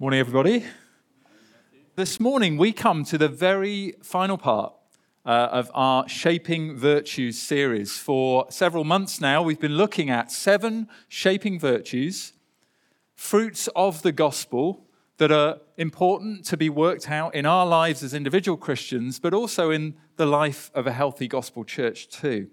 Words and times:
Morning, 0.00 0.18
everybody. 0.18 0.64
This 1.94 2.18
morning, 2.18 2.56
we 2.56 2.72
come 2.72 3.04
to 3.04 3.16
the 3.16 3.28
very 3.28 3.94
final 4.02 4.36
part 4.36 4.74
uh, 5.24 5.28
of 5.52 5.70
our 5.72 6.08
Shaping 6.08 6.76
Virtues 6.76 7.40
series. 7.40 7.96
For 7.96 8.46
several 8.50 8.82
months 8.82 9.20
now, 9.20 9.40
we've 9.40 9.60
been 9.60 9.76
looking 9.76 10.10
at 10.10 10.32
seven 10.32 10.88
shaping 11.06 11.60
virtues, 11.60 12.32
fruits 13.14 13.68
of 13.76 14.02
the 14.02 14.10
gospel 14.10 14.84
that 15.18 15.30
are 15.30 15.60
important 15.76 16.44
to 16.46 16.56
be 16.56 16.68
worked 16.68 17.08
out 17.08 17.32
in 17.32 17.46
our 17.46 17.64
lives 17.64 18.02
as 18.02 18.14
individual 18.14 18.56
Christians, 18.56 19.20
but 19.20 19.32
also 19.32 19.70
in 19.70 19.94
the 20.16 20.26
life 20.26 20.72
of 20.74 20.88
a 20.88 20.92
healthy 20.92 21.28
gospel 21.28 21.62
church, 21.62 22.08
too. 22.08 22.48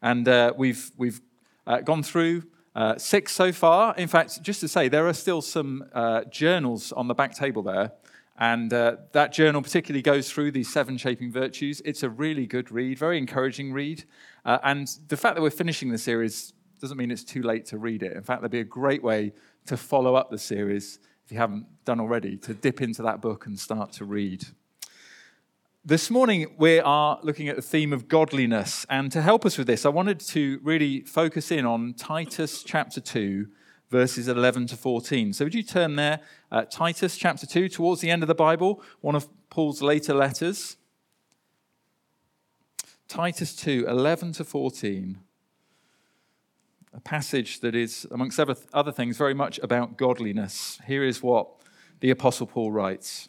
And 0.00 0.26
uh, 0.26 0.54
we've, 0.56 0.90
we've 0.96 1.20
uh, 1.66 1.80
gone 1.80 2.02
through 2.02 2.44
uh, 2.74 2.96
six 2.96 3.32
so 3.32 3.52
far. 3.52 3.94
In 3.96 4.08
fact, 4.08 4.42
just 4.42 4.60
to 4.60 4.68
say, 4.68 4.88
there 4.88 5.06
are 5.06 5.12
still 5.12 5.42
some 5.42 5.84
uh, 5.92 6.24
journals 6.24 6.92
on 6.92 7.08
the 7.08 7.14
back 7.14 7.34
table 7.34 7.62
there. 7.62 7.92
And 8.38 8.72
uh, 8.72 8.96
that 9.12 9.32
journal 9.32 9.62
particularly 9.62 10.02
goes 10.02 10.30
through 10.30 10.52
these 10.52 10.72
seven 10.72 10.96
shaping 10.96 11.30
virtues. 11.30 11.82
It's 11.84 12.02
a 12.02 12.10
really 12.10 12.46
good 12.46 12.72
read, 12.72 12.98
very 12.98 13.18
encouraging 13.18 13.72
read. 13.72 14.04
Uh, 14.44 14.58
and 14.64 14.88
the 15.08 15.16
fact 15.16 15.36
that 15.36 15.42
we're 15.42 15.50
finishing 15.50 15.90
the 15.90 15.98
series 15.98 16.54
doesn't 16.80 16.96
mean 16.96 17.10
it's 17.10 17.24
too 17.24 17.42
late 17.42 17.66
to 17.66 17.78
read 17.78 18.02
it. 18.02 18.12
In 18.14 18.22
fact, 18.22 18.40
that'd 18.40 18.50
be 18.50 18.60
a 18.60 18.64
great 18.64 19.02
way 19.02 19.32
to 19.66 19.76
follow 19.76 20.16
up 20.16 20.30
the 20.30 20.38
series, 20.38 20.98
if 21.24 21.30
you 21.30 21.38
haven't 21.38 21.66
done 21.84 22.00
already, 22.00 22.36
to 22.38 22.54
dip 22.54 22.82
into 22.82 23.02
that 23.02 23.20
book 23.20 23.46
and 23.46 23.58
start 23.58 23.92
to 23.92 24.04
read. 24.04 24.44
This 25.84 26.12
morning, 26.12 26.54
we 26.58 26.78
are 26.78 27.18
looking 27.24 27.48
at 27.48 27.56
the 27.56 27.62
theme 27.62 27.92
of 27.92 28.06
godliness. 28.06 28.86
And 28.88 29.10
to 29.10 29.20
help 29.20 29.44
us 29.44 29.58
with 29.58 29.66
this, 29.66 29.84
I 29.84 29.88
wanted 29.88 30.20
to 30.20 30.60
really 30.62 31.00
focus 31.00 31.50
in 31.50 31.66
on 31.66 31.94
Titus 31.94 32.62
chapter 32.62 33.00
2, 33.00 33.48
verses 33.90 34.28
11 34.28 34.68
to 34.68 34.76
14. 34.76 35.32
So, 35.32 35.44
would 35.44 35.56
you 35.56 35.64
turn 35.64 35.96
there? 35.96 36.20
Uh, 36.52 36.66
Titus 36.66 37.16
chapter 37.16 37.46
2, 37.46 37.68
towards 37.68 38.00
the 38.00 38.10
end 38.10 38.22
of 38.22 38.28
the 38.28 38.34
Bible, 38.34 38.80
one 39.00 39.16
of 39.16 39.26
Paul's 39.50 39.82
later 39.82 40.14
letters. 40.14 40.76
Titus 43.08 43.56
2, 43.56 43.86
11 43.88 44.34
to 44.34 44.44
14. 44.44 45.18
A 46.94 47.00
passage 47.00 47.58
that 47.58 47.74
is, 47.74 48.06
amongst 48.12 48.38
other 48.38 48.92
things, 48.92 49.16
very 49.16 49.34
much 49.34 49.58
about 49.58 49.96
godliness. 49.98 50.78
Here 50.86 51.02
is 51.02 51.24
what 51.24 51.48
the 51.98 52.10
Apostle 52.10 52.46
Paul 52.46 52.70
writes. 52.70 53.28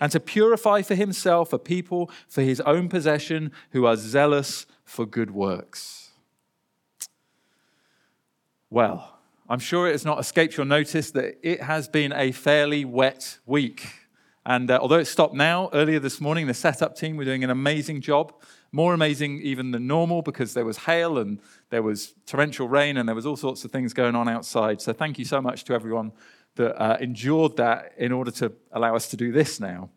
and 0.00 0.10
to 0.12 0.20
purify 0.20 0.82
for 0.82 0.94
himself 0.94 1.52
a 1.52 1.58
people 1.58 2.10
for 2.28 2.42
his 2.42 2.60
own 2.62 2.88
possession 2.88 3.52
who 3.70 3.86
are 3.86 3.96
zealous 3.96 4.66
for 4.84 5.06
good 5.06 5.30
works. 5.30 6.10
Well, 8.70 9.18
I'm 9.48 9.58
sure 9.58 9.86
it 9.86 9.92
has 9.92 10.04
not 10.04 10.18
escaped 10.18 10.56
your 10.56 10.64
notice 10.64 11.10
that 11.10 11.38
it 11.42 11.60
has 11.62 11.88
been 11.88 12.12
a 12.12 12.32
fairly 12.32 12.84
wet 12.84 13.38
week. 13.44 13.86
And 14.46 14.70
uh, 14.70 14.78
although 14.80 14.98
it 14.98 15.04
stopped 15.04 15.34
now, 15.34 15.68
earlier 15.72 16.00
this 16.00 16.20
morning, 16.20 16.46
the 16.46 16.54
setup 16.54 16.96
team 16.96 17.16
were 17.16 17.24
doing 17.24 17.44
an 17.44 17.50
amazing 17.50 18.00
job. 18.00 18.32
More 18.72 18.94
amazing 18.94 19.40
even 19.42 19.70
than 19.70 19.86
normal 19.86 20.22
because 20.22 20.54
there 20.54 20.64
was 20.64 20.78
hail 20.78 21.18
and 21.18 21.38
there 21.68 21.82
was 21.82 22.14
torrential 22.26 22.66
rain 22.66 22.96
and 22.96 23.06
there 23.06 23.14
was 23.14 23.26
all 23.26 23.36
sorts 23.36 23.64
of 23.64 23.70
things 23.70 23.92
going 23.92 24.16
on 24.16 24.28
outside. 24.28 24.80
So 24.80 24.92
thank 24.94 25.18
you 25.18 25.26
so 25.26 25.42
much 25.42 25.64
to 25.64 25.74
everyone 25.74 26.12
that 26.56 26.80
uh, 26.80 26.96
endured 27.00 27.56
that 27.56 27.92
in 27.96 28.12
order 28.12 28.30
to 28.30 28.52
allow 28.72 28.94
us 28.94 29.08
to 29.08 29.16
do 29.16 29.32
this 29.32 29.60
now. 29.60 29.90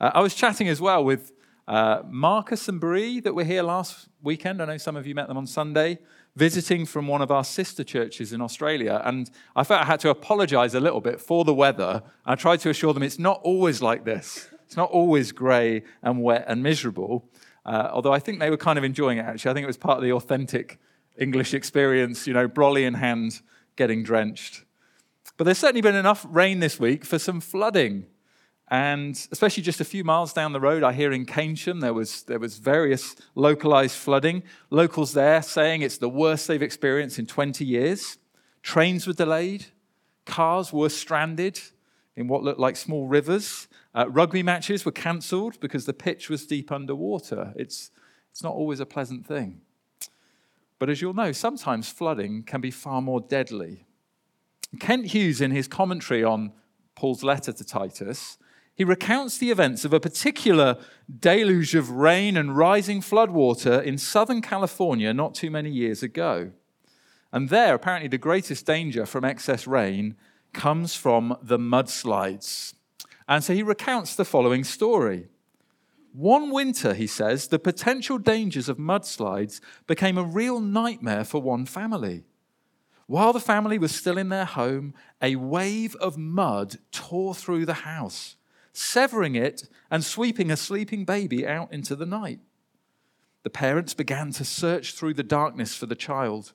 Uh, 0.00 0.10
I 0.14 0.20
was 0.20 0.34
chatting 0.34 0.68
as 0.68 0.80
well 0.80 1.04
with 1.04 1.32
uh, 1.66 2.02
Marcus 2.08 2.68
and 2.68 2.80
Bree 2.80 3.20
that 3.20 3.34
were 3.34 3.44
here 3.44 3.62
last 3.62 4.08
weekend. 4.22 4.62
I 4.62 4.64
know 4.64 4.78
some 4.78 4.96
of 4.96 5.06
you 5.06 5.14
met 5.14 5.28
them 5.28 5.36
on 5.36 5.46
Sunday, 5.46 5.98
visiting 6.34 6.86
from 6.86 7.06
one 7.06 7.20
of 7.20 7.30
our 7.30 7.44
sister 7.44 7.84
churches 7.84 8.32
in 8.32 8.40
Australia. 8.40 9.02
And 9.04 9.30
I 9.54 9.64
felt 9.64 9.82
I 9.82 9.84
had 9.84 10.00
to 10.00 10.10
apologize 10.10 10.74
a 10.74 10.80
little 10.80 11.00
bit 11.00 11.20
for 11.20 11.44
the 11.44 11.52
weather. 11.52 12.02
I 12.24 12.36
tried 12.36 12.60
to 12.60 12.70
assure 12.70 12.94
them 12.94 13.02
it's 13.02 13.18
not 13.18 13.40
always 13.42 13.82
like 13.82 14.04
this, 14.04 14.48
it's 14.64 14.76
not 14.76 14.90
always 14.90 15.32
grey 15.32 15.82
and 16.02 16.22
wet 16.22 16.44
and 16.48 16.62
miserable. 16.62 17.28
Uh, 17.66 17.90
although 17.92 18.14
I 18.14 18.18
think 18.18 18.38
they 18.38 18.48
were 18.48 18.56
kind 18.56 18.78
of 18.78 18.84
enjoying 18.84 19.18
it, 19.18 19.26
actually. 19.26 19.50
I 19.50 19.54
think 19.54 19.64
it 19.64 19.66
was 19.66 19.76
part 19.76 19.98
of 19.98 20.02
the 20.02 20.12
authentic 20.12 20.78
English 21.18 21.52
experience, 21.52 22.26
you 22.26 22.32
know, 22.32 22.48
brolly 22.48 22.86
in 22.86 22.94
hand, 22.94 23.42
getting 23.76 24.02
drenched. 24.02 24.64
But 25.38 25.44
there's 25.44 25.58
certainly 25.58 25.80
been 25.80 25.94
enough 25.94 26.26
rain 26.28 26.58
this 26.58 26.80
week 26.80 27.04
for 27.04 27.18
some 27.18 27.40
flooding. 27.40 28.06
And 28.70 29.14
especially 29.30 29.62
just 29.62 29.80
a 29.80 29.84
few 29.84 30.02
miles 30.02 30.32
down 30.32 30.52
the 30.52 30.60
road, 30.60 30.82
I 30.82 30.92
hear 30.92 31.12
in 31.12 31.24
Keynsham 31.24 31.80
there 31.80 31.94
was, 31.94 32.24
there 32.24 32.40
was 32.40 32.58
various 32.58 33.14
localized 33.36 33.94
flooding. 33.94 34.42
Locals 34.68 35.12
there 35.12 35.40
saying 35.40 35.82
it's 35.82 35.96
the 35.96 36.08
worst 36.08 36.48
they've 36.48 36.60
experienced 36.60 37.20
in 37.20 37.26
20 37.26 37.64
years. 37.64 38.18
Trains 38.62 39.06
were 39.06 39.12
delayed. 39.12 39.66
Cars 40.26 40.72
were 40.72 40.90
stranded 40.90 41.60
in 42.16 42.26
what 42.26 42.42
looked 42.42 42.60
like 42.60 42.76
small 42.76 43.06
rivers. 43.06 43.68
Uh, 43.94 44.06
rugby 44.10 44.42
matches 44.42 44.84
were 44.84 44.92
cancelled 44.92 45.60
because 45.60 45.86
the 45.86 45.94
pitch 45.94 46.28
was 46.28 46.46
deep 46.46 46.72
underwater. 46.72 47.54
It's, 47.56 47.92
it's 48.32 48.42
not 48.42 48.54
always 48.54 48.80
a 48.80 48.86
pleasant 48.86 49.24
thing. 49.24 49.60
But 50.80 50.90
as 50.90 51.00
you'll 51.00 51.14
know, 51.14 51.30
sometimes 51.30 51.88
flooding 51.88 52.42
can 52.42 52.60
be 52.60 52.72
far 52.72 53.00
more 53.00 53.20
deadly. 53.20 53.84
Kent 54.78 55.06
Hughes, 55.06 55.40
in 55.40 55.50
his 55.50 55.66
commentary 55.66 56.22
on 56.22 56.52
Paul's 56.94 57.22
letter 57.22 57.52
to 57.52 57.64
Titus, 57.64 58.38
he 58.74 58.84
recounts 58.84 59.38
the 59.38 59.50
events 59.50 59.84
of 59.84 59.92
a 59.92 59.98
particular 59.98 60.76
deluge 61.18 61.74
of 61.74 61.90
rain 61.90 62.36
and 62.36 62.56
rising 62.56 63.00
floodwater 63.00 63.82
in 63.82 63.98
Southern 63.98 64.40
California 64.40 65.12
not 65.12 65.34
too 65.34 65.50
many 65.50 65.70
years 65.70 66.02
ago. 66.02 66.52
And 67.32 67.48
there, 67.48 67.74
apparently, 67.74 68.08
the 68.08 68.18
greatest 68.18 68.66
danger 68.66 69.04
from 69.04 69.24
excess 69.24 69.66
rain 69.66 70.16
comes 70.52 70.94
from 70.94 71.36
the 71.42 71.58
mudslides. 71.58 72.74
And 73.28 73.42
so 73.42 73.52
he 73.52 73.62
recounts 73.62 74.14
the 74.14 74.24
following 74.24 74.64
story. 74.64 75.26
One 76.12 76.50
winter, 76.50 76.94
he 76.94 77.06
says, 77.06 77.48
the 77.48 77.58
potential 77.58 78.16
dangers 78.16 78.68
of 78.68 78.78
mudslides 78.78 79.60
became 79.86 80.16
a 80.16 80.24
real 80.24 80.60
nightmare 80.60 81.24
for 81.24 81.42
one 81.42 81.66
family. 81.66 82.24
While 83.08 83.32
the 83.32 83.40
family 83.40 83.78
was 83.78 83.94
still 83.94 84.18
in 84.18 84.28
their 84.28 84.44
home, 84.44 84.92
a 85.22 85.34
wave 85.36 85.96
of 85.96 86.18
mud 86.18 86.76
tore 86.92 87.34
through 87.34 87.64
the 87.64 87.72
house, 87.72 88.36
severing 88.74 89.34
it 89.34 89.66
and 89.90 90.04
sweeping 90.04 90.50
a 90.50 90.58
sleeping 90.58 91.06
baby 91.06 91.46
out 91.46 91.72
into 91.72 91.96
the 91.96 92.04
night. 92.04 92.40
The 93.44 93.50
parents 93.50 93.94
began 93.94 94.32
to 94.32 94.44
search 94.44 94.92
through 94.92 95.14
the 95.14 95.22
darkness 95.22 95.74
for 95.74 95.86
the 95.86 95.94
child, 95.94 96.52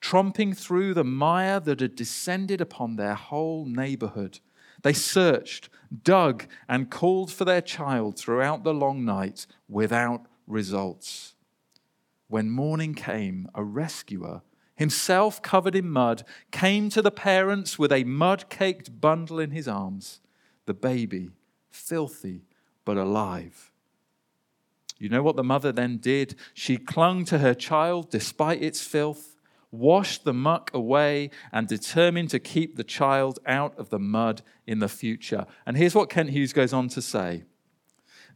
tromping 0.00 0.54
through 0.56 0.94
the 0.94 1.04
mire 1.04 1.60
that 1.60 1.78
had 1.78 1.94
descended 1.94 2.60
upon 2.60 2.96
their 2.96 3.14
whole 3.14 3.64
neighborhood. 3.64 4.40
They 4.82 4.94
searched, 4.94 5.68
dug, 6.02 6.46
and 6.68 6.90
called 6.90 7.30
for 7.30 7.44
their 7.44 7.60
child 7.60 8.18
throughout 8.18 8.64
the 8.64 8.74
long 8.74 9.04
night 9.04 9.46
without 9.68 10.26
results. 10.48 11.36
When 12.26 12.50
morning 12.50 12.94
came, 12.94 13.48
a 13.54 13.62
rescuer 13.62 14.42
himself 14.74 15.42
covered 15.42 15.74
in 15.74 15.88
mud, 15.88 16.24
came 16.50 16.88
to 16.90 17.02
the 17.02 17.10
parents 17.10 17.78
with 17.78 17.92
a 17.92 18.04
mud 18.04 18.48
caked 18.48 19.00
bundle 19.00 19.38
in 19.38 19.50
his 19.50 19.68
arms, 19.68 20.20
the 20.66 20.74
baby, 20.74 21.30
filthy 21.70 22.42
but 22.84 22.96
alive. 22.96 23.70
You 24.98 25.08
know 25.08 25.22
what 25.22 25.36
the 25.36 25.44
mother 25.44 25.72
then 25.72 25.96
did? 25.96 26.36
She 26.54 26.76
clung 26.76 27.24
to 27.26 27.38
her 27.38 27.54
child 27.54 28.10
despite 28.10 28.62
its 28.62 28.80
filth, 28.80 29.36
washed 29.72 30.24
the 30.24 30.32
muck 30.32 30.70
away, 30.72 31.30
and 31.50 31.66
determined 31.66 32.30
to 32.30 32.38
keep 32.38 32.76
the 32.76 32.84
child 32.84 33.40
out 33.44 33.76
of 33.78 33.90
the 33.90 33.98
mud 33.98 34.42
in 34.66 34.78
the 34.78 34.88
future. 34.88 35.46
And 35.66 35.76
here's 35.76 35.94
what 35.94 36.08
Kent 36.08 36.30
Hughes 36.30 36.52
goes 36.52 36.72
on 36.72 36.88
to 36.90 37.02
say. 37.02 37.44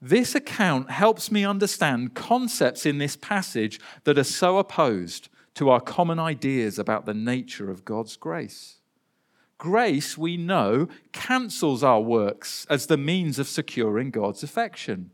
This 0.02 0.34
account 0.34 0.90
helps 0.90 1.30
me 1.30 1.44
understand 1.44 2.14
concepts 2.14 2.84
in 2.84 2.98
this 2.98 3.16
passage 3.16 3.80
that 4.04 4.18
are 4.18 4.24
so 4.24 4.58
opposed 4.58 5.28
to 5.56 5.70
our 5.70 5.80
common 5.80 6.18
ideas 6.18 6.78
about 6.78 7.06
the 7.06 7.14
nature 7.14 7.70
of 7.70 7.84
God's 7.84 8.16
grace. 8.16 8.76
Grace, 9.58 10.16
we 10.16 10.36
know, 10.36 10.86
cancels 11.12 11.82
our 11.82 12.00
works 12.00 12.66
as 12.68 12.86
the 12.86 12.98
means 12.98 13.38
of 13.38 13.48
securing 13.48 14.10
God's 14.10 14.42
affection. 14.42 15.10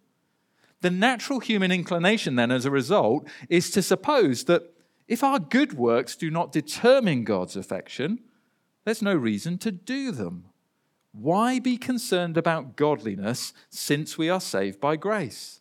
The 0.80 0.90
natural 0.90 1.38
human 1.38 1.70
inclination, 1.70 2.34
then, 2.34 2.50
as 2.50 2.64
a 2.64 2.72
result, 2.72 3.28
is 3.48 3.70
to 3.70 3.82
suppose 3.82 4.44
that 4.44 4.74
if 5.06 5.22
our 5.22 5.38
good 5.38 5.74
works 5.74 6.16
do 6.16 6.28
not 6.28 6.50
determine 6.50 7.22
God's 7.22 7.56
affection, 7.56 8.18
there's 8.84 9.02
no 9.02 9.14
reason 9.14 9.58
to 9.58 9.70
do 9.70 10.10
them. 10.10 10.46
Why 11.12 11.60
be 11.60 11.76
concerned 11.76 12.36
about 12.36 12.74
godliness 12.74 13.52
since 13.70 14.18
we 14.18 14.28
are 14.28 14.40
saved 14.40 14.80
by 14.80 14.96
grace? 14.96 15.60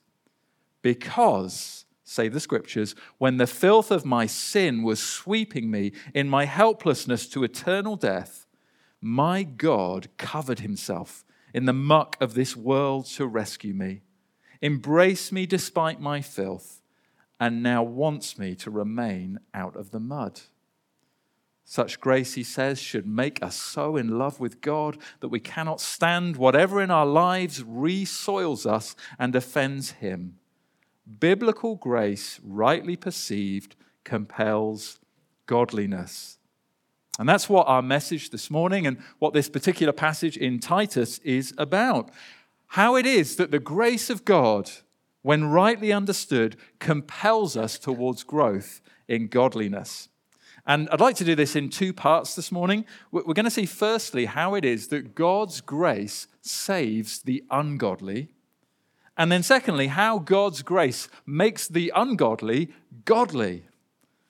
Because, 0.82 1.86
say 2.12 2.28
the 2.28 2.40
scriptures, 2.40 2.94
when 3.18 3.38
the 3.38 3.48
filth 3.48 3.90
of 3.90 4.06
my 4.06 4.26
sin 4.26 4.84
was 4.84 5.02
sweeping 5.02 5.72
me 5.72 5.94
in 6.14 6.28
my 6.28 6.46
helplessness 6.46 7.28
to 7.30 7.44
eternal 7.44 7.96
death, 7.96 8.46
my 9.00 9.44
God 9.44 10.10
covered 10.18 10.60
himself 10.60 11.24
in 11.54 11.66
the 11.66 11.74
muck 11.74 12.18
of 12.20 12.34
this 12.34 12.56
world 12.56 13.06
to 13.06 13.26
rescue 13.26 13.74
me, 13.74 14.02
embrace 14.62 15.32
me 15.32 15.46
despite 15.46 16.02
my 16.02 16.22
filth, 16.22 16.82
and 17.40 17.64
now 17.64 17.82
wants 17.82 18.38
me 18.38 18.56
to 18.56 18.70
remain 18.70 19.40
out 19.54 19.76
of 19.76 19.92
the 19.92 20.00
mud. 20.00 20.42
Such 21.64 22.02
grace, 22.02 22.34
he 22.34 22.44
says, 22.44 22.80
should 22.80 23.08
make 23.08 23.42
us 23.42 23.56
so 23.56 23.96
in 23.96 24.20
love 24.20 24.42
with 24.42 24.60
God 24.60 24.98
that 25.22 25.30
we 25.30 25.40
cannot 25.40 25.80
stand 25.80 26.36
whatever 26.36 26.82
in 26.82 26.92
our 26.92 27.06
lives 27.06 27.64
resoils 27.64 28.66
us 28.66 28.96
and 29.18 29.34
offends 29.34 29.92
him. 29.92 30.41
Biblical 31.20 31.76
grace, 31.76 32.40
rightly 32.44 32.96
perceived, 32.96 33.76
compels 34.04 35.00
godliness. 35.46 36.38
And 37.20 37.28
that's 37.28 37.50
what 37.50 37.68
our 37.68 37.82
message 37.82 38.30
this 38.30 38.50
morning 38.50 38.88
and 38.88 38.98
what 39.20 39.34
this 39.34 39.50
particular 39.50 39.94
passage 39.94 40.38
in 40.38 40.60
Titus 40.60 41.20
is 41.20 41.54
about. 41.58 42.10
How 42.68 42.96
it 42.96 43.06
is 43.06 43.36
that 43.36 43.52
the 43.52 43.60
grace 43.60 44.10
of 44.10 44.24
God, 44.24 44.72
when 45.22 45.46
rightly 45.46 45.92
understood, 45.92 46.56
compels 46.80 47.58
us 47.58 47.78
towards 47.78 48.24
growth 48.24 48.82
in 49.08 49.28
godliness. 49.28 50.08
And 50.66 50.88
I'd 50.90 51.02
like 51.02 51.16
to 51.18 51.26
do 51.26 51.36
this 51.36 51.56
in 51.56 51.70
two 51.70 51.92
parts 51.92 52.36
this 52.36 52.52
morning. 52.52 52.86
We're 53.12 53.24
going 53.34 53.46
to 53.46 53.52
see, 53.52 53.66
firstly, 53.66 54.26
how 54.26 54.54
it 54.54 54.64
is 54.64 54.88
that 54.88 55.16
God's 55.16 55.60
grace 55.60 56.28
saves 56.42 57.22
the 57.22 57.44
ungodly. 57.50 58.30
And 59.18 59.32
then, 59.32 59.44
secondly, 59.44 59.88
how 59.88 60.20
God's 60.20 60.62
grace 60.62 61.10
makes 61.26 61.68
the 61.68 61.92
ungodly 61.96 62.72
godly. 63.06 63.66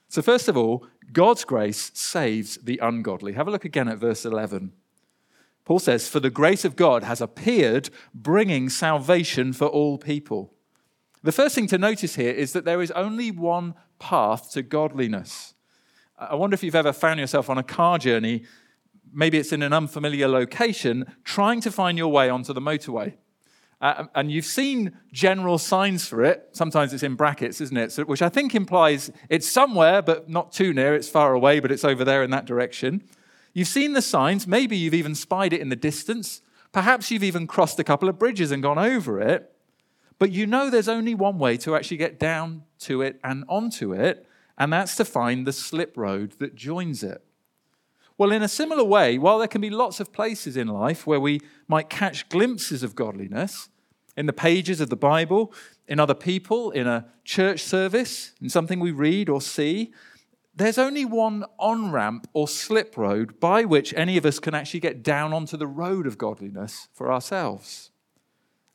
So, 0.10 0.22
first 0.22 0.48
of 0.48 0.58
all, 0.58 0.86
God's 1.14 1.46
grace 1.46 1.92
saves 1.94 2.58
the 2.58 2.80
ungodly. 2.82 3.34
Have 3.34 3.48
a 3.48 3.52
look 3.52 3.66
again 3.66 3.88
at 3.88 3.98
verse 3.98 4.26
11. 4.26 4.74
Paul 5.66 5.80
says, 5.80 6.08
For 6.08 6.20
the 6.20 6.30
grace 6.30 6.66
of 6.66 6.76
God 6.76 7.04
has 7.04 7.22
appeared, 7.22 7.90
bringing 8.14 8.70
salvation 8.70 9.54
for 9.54 9.68
all 9.68 9.98
people. 9.98 10.54
The 11.24 11.32
first 11.32 11.54
thing 11.54 11.68
to 11.68 11.78
notice 11.78 12.16
here 12.16 12.32
is 12.32 12.54
that 12.54 12.66
there 12.66 12.82
is 12.82 12.92
only 12.92 13.30
one 13.30 13.76
path 14.00 14.52
to 14.52 14.64
godliness. 14.64 15.54
I 16.18 16.36
wonder 16.36 16.56
if 16.56 16.64
you've 16.64 16.76
ever 16.76 16.94
found 16.94 17.20
yourself 17.20 17.50
on 17.50 17.58
a 17.58 17.64
car 17.64 17.98
journey, 18.00 18.44
maybe 19.14 19.38
it's 19.38 19.52
in 19.52 19.62
an 19.62 19.74
unfamiliar 19.74 20.28
location, 20.28 21.16
trying 21.24 21.62
to 21.62 21.72
find 21.72 21.98
your 21.98 22.12
way 22.12 22.30
onto 22.30 22.54
the 22.54 22.62
motorway. 22.62 23.14
Uh, 23.82 24.06
and 24.14 24.32
you've 24.32 24.46
seen 24.46 24.96
general 25.12 25.58
signs 25.58 26.08
for 26.08 26.24
it. 26.24 26.50
Sometimes 26.52 26.94
it's 26.94 27.02
in 27.02 27.16
brackets, 27.16 27.60
isn't 27.60 27.78
it? 27.78 27.92
So, 27.92 28.04
which 28.04 28.22
I 28.22 28.30
think 28.30 28.54
implies 28.54 29.12
it's 29.28 29.50
somewhere, 29.50 30.04
but 30.04 30.30
not 30.30 30.52
too 30.52 30.72
near. 30.72 30.94
It's 30.94 31.10
far 31.10 31.34
away, 31.34 31.60
but 31.60 31.72
it's 31.72 31.84
over 31.84 32.06
there 32.06 32.22
in 32.22 32.30
that 32.30 32.46
direction. 32.46 33.04
You've 33.54 33.68
seen 33.68 33.94
the 33.94 34.02
signs. 34.02 34.46
Maybe 34.46 34.78
you've 34.78 34.94
even 34.94 35.16
spied 35.16 35.52
it 35.52 35.62
in 35.62 35.70
the 35.70 35.76
distance. 35.76 36.42
Perhaps 36.72 37.10
you've 37.10 37.24
even 37.24 37.48
crossed 37.48 37.80
a 37.80 37.84
couple 37.84 38.08
of 38.08 38.20
bridges 38.20 38.52
and 38.52 38.62
gone 38.62 38.78
over 38.78 39.20
it. 39.20 39.52
But 40.20 40.32
you 40.32 40.46
know 40.46 40.70
there's 40.70 40.88
only 40.88 41.16
one 41.16 41.40
way 41.40 41.58
to 41.58 41.76
actually 41.76 41.98
get 41.98 42.20
down 42.20 42.64
to 42.82 43.02
it 43.02 43.20
and 43.24 43.44
onto 43.50 43.94
it, 43.94 44.28
and 44.58 44.72
that's 44.72 44.96
to 44.98 45.06
find 45.06 45.48
the 45.48 45.52
slip 45.52 45.98
road 45.98 46.34
that 46.38 46.54
joins 46.54 47.02
it. 47.02 47.24
Well, 48.22 48.32
in 48.32 48.44
a 48.44 48.48
similar 48.48 48.84
way, 48.84 49.18
while 49.18 49.40
there 49.40 49.48
can 49.48 49.62
be 49.62 49.72
lots 49.72 50.00
of 50.00 50.14
places 50.14 50.56
in 50.56 50.68
life 50.68 51.08
where 51.08 51.20
we 51.20 51.42
might 51.68 51.90
catch 51.90 52.30
glimpses 52.30 52.84
of 52.84 52.94
godliness, 52.94 53.70
in 54.16 54.28
the 54.28 54.32
pages 54.32 54.80
of 54.80 54.92
the 54.92 54.96
Bible, 54.96 55.52
in 55.88 56.00
other 56.00 56.14
people, 56.14 56.70
in 56.70 56.86
a 56.86 57.08
church 57.26 57.62
service, 57.62 58.34
in 58.40 58.48
something 58.48 58.80
we 58.80 58.92
read 58.92 59.28
or 59.28 59.42
see, 59.42 59.92
there's 60.54 60.78
only 60.78 61.04
one 61.04 61.46
on 61.58 61.92
ramp 61.92 62.28
or 62.34 62.48
slip 62.48 62.96
road 62.96 63.40
by 63.40 63.64
which 63.64 63.92
any 63.96 64.18
of 64.18 64.26
us 64.28 64.38
can 64.38 64.54
actually 64.54 64.82
get 64.82 65.02
down 65.02 65.34
onto 65.34 65.58
the 65.58 65.66
road 65.66 66.06
of 66.06 66.20
godliness 66.20 66.90
for 66.94 67.12
ourselves. 67.12 67.90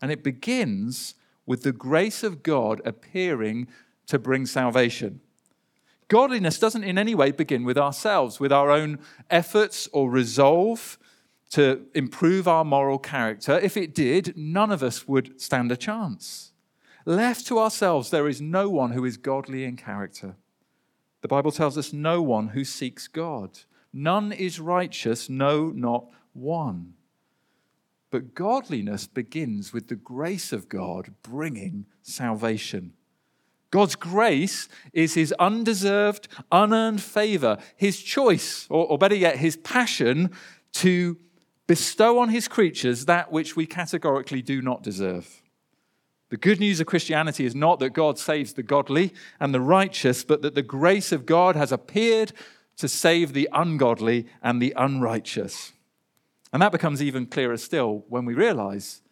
And 0.03 0.11
it 0.11 0.25
begins 0.25 1.15
with 1.47 1.63
the 1.63 1.71
grace 1.71 2.25
of 2.25 2.43
God 2.43 2.83
appearing 2.85 3.69
to 4.09 4.19
bring 4.19 4.45
salvation. 4.45 5.21
Godliness 6.09 6.59
doesn't 6.59 6.85
in 6.85 6.99
any 6.99 7.15
way 7.15 7.33
begin 7.33 7.65
with 7.65 7.77
ourselves, 7.77 8.39
with 8.39 8.53
our 8.53 8.71
own 8.71 9.01
efforts 9.29 9.89
or 9.93 10.11
resolve 10.11 10.99
to 11.51 11.87
improve 11.95 12.47
our 12.47 12.65
moral 12.65 12.99
character. 12.99 13.59
If 13.59 13.77
it 13.77 13.95
did, 13.95 14.37
none 14.37 14.71
of 14.71 14.83
us 14.83 15.09
would 15.09 15.41
stand 15.41 15.73
a 15.73 15.77
chance. 15.77 16.53
Left 17.05 17.47
to 17.47 17.59
ourselves, 17.59 18.11
there 18.11 18.29
is 18.29 18.41
no 18.41 18.69
one 18.69 18.93
who 18.93 19.05
is 19.05 19.17
godly 19.17 19.65
in 19.65 19.77
character. 19.77 20.37
The 21.23 21.29
Bible 21.29 21.53
tells 21.53 21.79
us 21.79 21.93
no 21.93 22.23
one 22.23 22.49
who 22.49 22.65
seeks 22.65 23.09
God. 23.09 23.61
None 23.93 24.33
is 24.33 24.61
righteous, 24.61 25.29
no, 25.29 25.71
not 25.71 26.07
one. 26.33 26.95
But 28.11 28.35
godliness 28.35 29.07
begins 29.07 29.73
with 29.73 29.89
the 29.89 29.97
grace 29.97 30.53
of 30.53 30.69
God 30.69 31.15
bringing 31.23 31.87
salvation. 32.03 32.93
God's 33.77 33.95
grace 33.95 34.71
is 34.95 35.13
his 35.13 35.35
undeserved, 35.39 36.29
unearned 36.51 37.03
favor, 37.03 37.59
his 37.77 38.03
choice, 38.03 38.67
or, 38.71 38.87
or, 38.87 38.97
better 38.97 39.15
yet, 39.15 39.37
his 39.37 39.59
passion 39.59 40.31
to 40.73 41.19
bestow 41.67 42.19
on 42.21 42.31
his 42.31 42.49
creatures 42.49 43.05
that 43.05 43.31
which 43.31 43.55
we 43.55 43.67
categorically 43.67 44.41
do 44.41 44.63
not 44.63 44.83
deserve. 44.83 45.43
The 46.31 46.39
good 46.39 46.59
news 46.59 46.81
of 46.81 46.87
Christianity 46.87 47.45
is 47.45 47.55
not 47.55 47.79
that 47.81 47.91
God 47.91 48.19
saves 48.19 48.55
the 48.55 48.63
godly 48.63 49.13
and 49.39 49.53
the 49.53 49.61
righteous, 49.61 50.25
but 50.25 50.41
that 50.41 50.55
the 50.55 50.63
grace 50.63 51.13
of 51.13 51.27
God 51.27 51.55
has 51.55 51.71
appeared 51.71 52.33
to 52.79 52.89
save 52.89 53.35
the 53.35 53.47
ungodly 53.53 54.27
and 54.43 54.63
the 54.63 54.73
unrighteous. 54.75 55.75
And 56.51 56.63
that 56.63 56.73
becomes 56.73 57.03
even 57.03 57.27
clearer 57.27 57.59
still 57.59 58.07
when 58.09 58.25
we 58.25 58.33
realize 58.33 59.03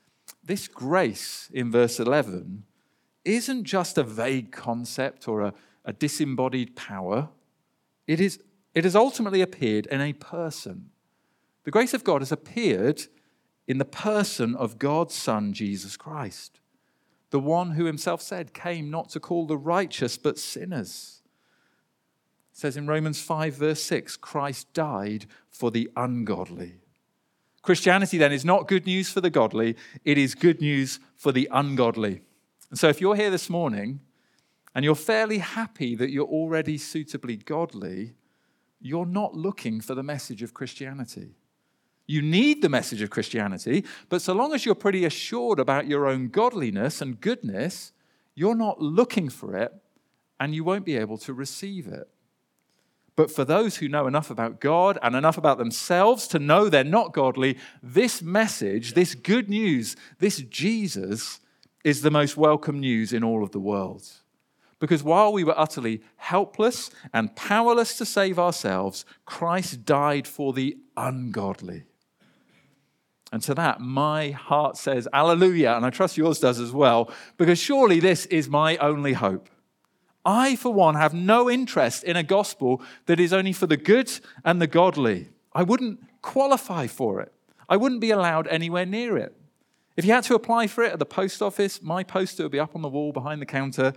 this 0.43 0.69
grace 0.69 1.50
in 1.52 1.70
verse 1.70 2.00
11 2.00 2.64
isn't 3.25 3.65
just 3.65 3.99
a 3.99 4.03
vague 4.03 4.53
concept 4.53 5.29
or 5.29 5.43
a, 5.43 5.55
a 5.85 5.93
disembodied 5.93 6.76
power. 6.76 7.29
It, 8.06 8.21
is, 8.21 8.41
it 8.75 8.85
has 8.85 8.94
ultimately 8.97 9.41
appeared 9.41 9.87
in 9.87 10.00
a 10.00 10.12
person. 10.12 10.91
The 11.65 11.71
grace 11.71 11.94
of 11.94 12.05
God 12.05 12.21
has 12.21 12.32
appeared 12.32 13.05
in 13.66 13.78
the 13.78 13.85
person 13.85 14.54
of 14.54 14.78
God's 14.78 15.14
Son, 15.14 15.52
Jesus 15.52 15.97
Christ, 15.97 16.61
the 17.31 17.40
one 17.40 17.73
who 17.73 17.87
himself 17.87 18.21
said 18.21 18.52
came 18.52 18.90
not 18.90 19.09
to 19.11 19.21
call 19.21 19.47
the 19.47 19.57
righteous, 19.57 20.19
but 20.19 20.38
sinners. 20.38 21.23
It 22.52 22.59
says 22.59 22.76
in 22.76 22.87
Romans 22.87 23.21
5, 23.21 23.54
verse 23.54 23.83
6, 23.83 24.16
Christ 24.19 24.73
died 24.75 25.26
for 25.50 25.71
the 25.71 25.90
ungodly. 25.97 26.75
Christianity 27.62 28.19
then 28.19 28.33
is 28.33 28.45
not 28.45 28.69
good 28.69 28.85
news 28.85 29.11
for 29.11 29.23
the 29.23 29.31
godly, 29.31 29.76
it 30.04 30.19
is 30.19 30.35
good 30.35 30.61
news 30.61 31.00
for 31.16 31.33
the 31.33 31.49
ungodly. 31.50 32.21
And 32.75 32.78
so 32.81 32.88
if 32.88 33.00
you're 33.00 33.14
here 33.14 33.31
this 33.31 33.49
morning 33.49 34.00
and 34.75 34.85
you're 34.85 34.97
fairly 34.97 35.38
happy 35.38 35.95
that 35.95 36.11
you're 36.11 36.26
already 36.26 36.76
suitably 36.76 37.37
godly, 37.37 38.14
you're 38.81 39.07
not 39.07 39.33
looking 39.33 39.81
for 39.81 39.95
the 39.95 40.02
message 40.02 40.43
of 40.43 40.54
Christianity. 40.54 41.37
You 42.09 42.21
need 42.21 42.62
the 42.62 42.69
message 42.69 43.00
of 43.00 43.11
Christianity, 43.11 43.85
but 44.09 44.23
so 44.23 44.33
long 44.33 44.52
as 44.52 44.66
you're 44.66 44.75
pretty 44.75 45.04
assured 45.04 45.61
about 45.61 45.87
your 45.87 46.09
own 46.09 46.31
godliness 46.31 47.00
and 47.00 47.21
goodness, 47.21 47.93
you're 48.35 48.57
not 48.57 48.83
looking 48.83 49.28
for 49.28 49.57
it 49.57 49.73
and 50.40 50.52
you 50.52 50.64
won't 50.64 50.85
be 50.85 50.97
able 50.97 51.19
to 51.19 51.33
receive 51.33 51.87
it. 51.87 52.09
But 53.14 53.31
for 53.31 53.45
those 53.45 53.76
who 53.76 53.88
know 53.88 54.09
enough 54.09 54.33
about 54.33 54.61
God 54.61 54.99
and 55.00 55.14
enough 55.14 55.38
about 55.38 55.59
themselves 55.59 56.26
to 56.26 56.40
know 56.40 56.69
they're 56.69 56.83
not 56.83 57.12
godly, 57.12 57.57
this 57.85 58.21
message, 58.21 58.95
this 58.95 59.14
good 59.14 59.49
news, 59.49 59.95
this 60.19 60.38
Jesus 60.38 61.38
is 61.85 62.00
the 62.00 62.11
most 62.11 62.37
welcome 62.37 62.81
news 62.81 63.12
in 63.12 63.23
all 63.23 63.45
of 63.45 63.53
the 63.53 63.61
world. 63.61 64.09
Because 64.81 65.03
while 65.03 65.33
we 65.33 65.45
were 65.45 65.59
utterly 65.59 66.03
helpless 66.17 66.91
and 67.12 67.37
powerless 67.37 67.97
to 67.99 68.05
save 68.05 68.38
ourselves, 68.38 69.05
Christ 69.25 69.85
died 69.85 70.26
for 70.26 70.53
the 70.53 70.76
ungodly. 70.97 71.85
And 73.33 73.43
to 73.43 73.55
that, 73.55 73.81
my 73.81 74.31
heart 74.31 74.76
says, 74.76 75.09
Alleluia, 75.12 75.76
and 75.76 75.85
I 75.85 75.91
trust 75.91 76.17
yours 76.17 76.38
does 76.38 76.61
as 76.61 76.73
well, 76.73 77.11
because 77.37 77.59
surely 77.59 78.00
this 78.00 78.26
is 78.26 78.49
my 78.49 78.76
only 78.79 79.12
hope. 79.12 79.49
I, 80.25 80.57
for 80.57 80.73
one, 80.73 80.95
have 80.95 81.12
no 81.12 81.50
interest 81.50 82.05
in 82.05 82.17
a 82.17 82.23
gospel 82.23 82.81
that 83.07 83.21
is 83.21 83.33
only 83.33 83.53
for 83.53 83.67
the 83.67 83.76
good 83.76 84.11
and 84.45 84.61
the 84.61 84.67
godly. 84.67 85.29
I 85.53 85.62
wouldn't 85.62 86.00
qualify 86.23 86.87
for 86.87 87.21
it, 87.21 87.33
I 87.69 87.76
wouldn't 87.76 88.00
be 88.00 88.11
allowed 88.11 88.47
anywhere 88.49 88.87
near 88.87 89.17
it. 89.17 89.37
If 89.96 90.04
you 90.04 90.12
had 90.12 90.24
to 90.24 90.34
apply 90.34 90.66
for 90.66 90.82
it 90.82 90.92
at 90.92 90.98
the 90.98 91.06
post 91.06 91.40
office, 91.40 91.80
my 91.82 92.02
poster 92.02 92.42
would 92.42 92.52
be 92.52 92.60
up 92.60 92.74
on 92.74 92.82
the 92.82 92.88
wall 92.88 93.12
behind 93.12 93.40
the 93.40 93.46
counter 93.46 93.92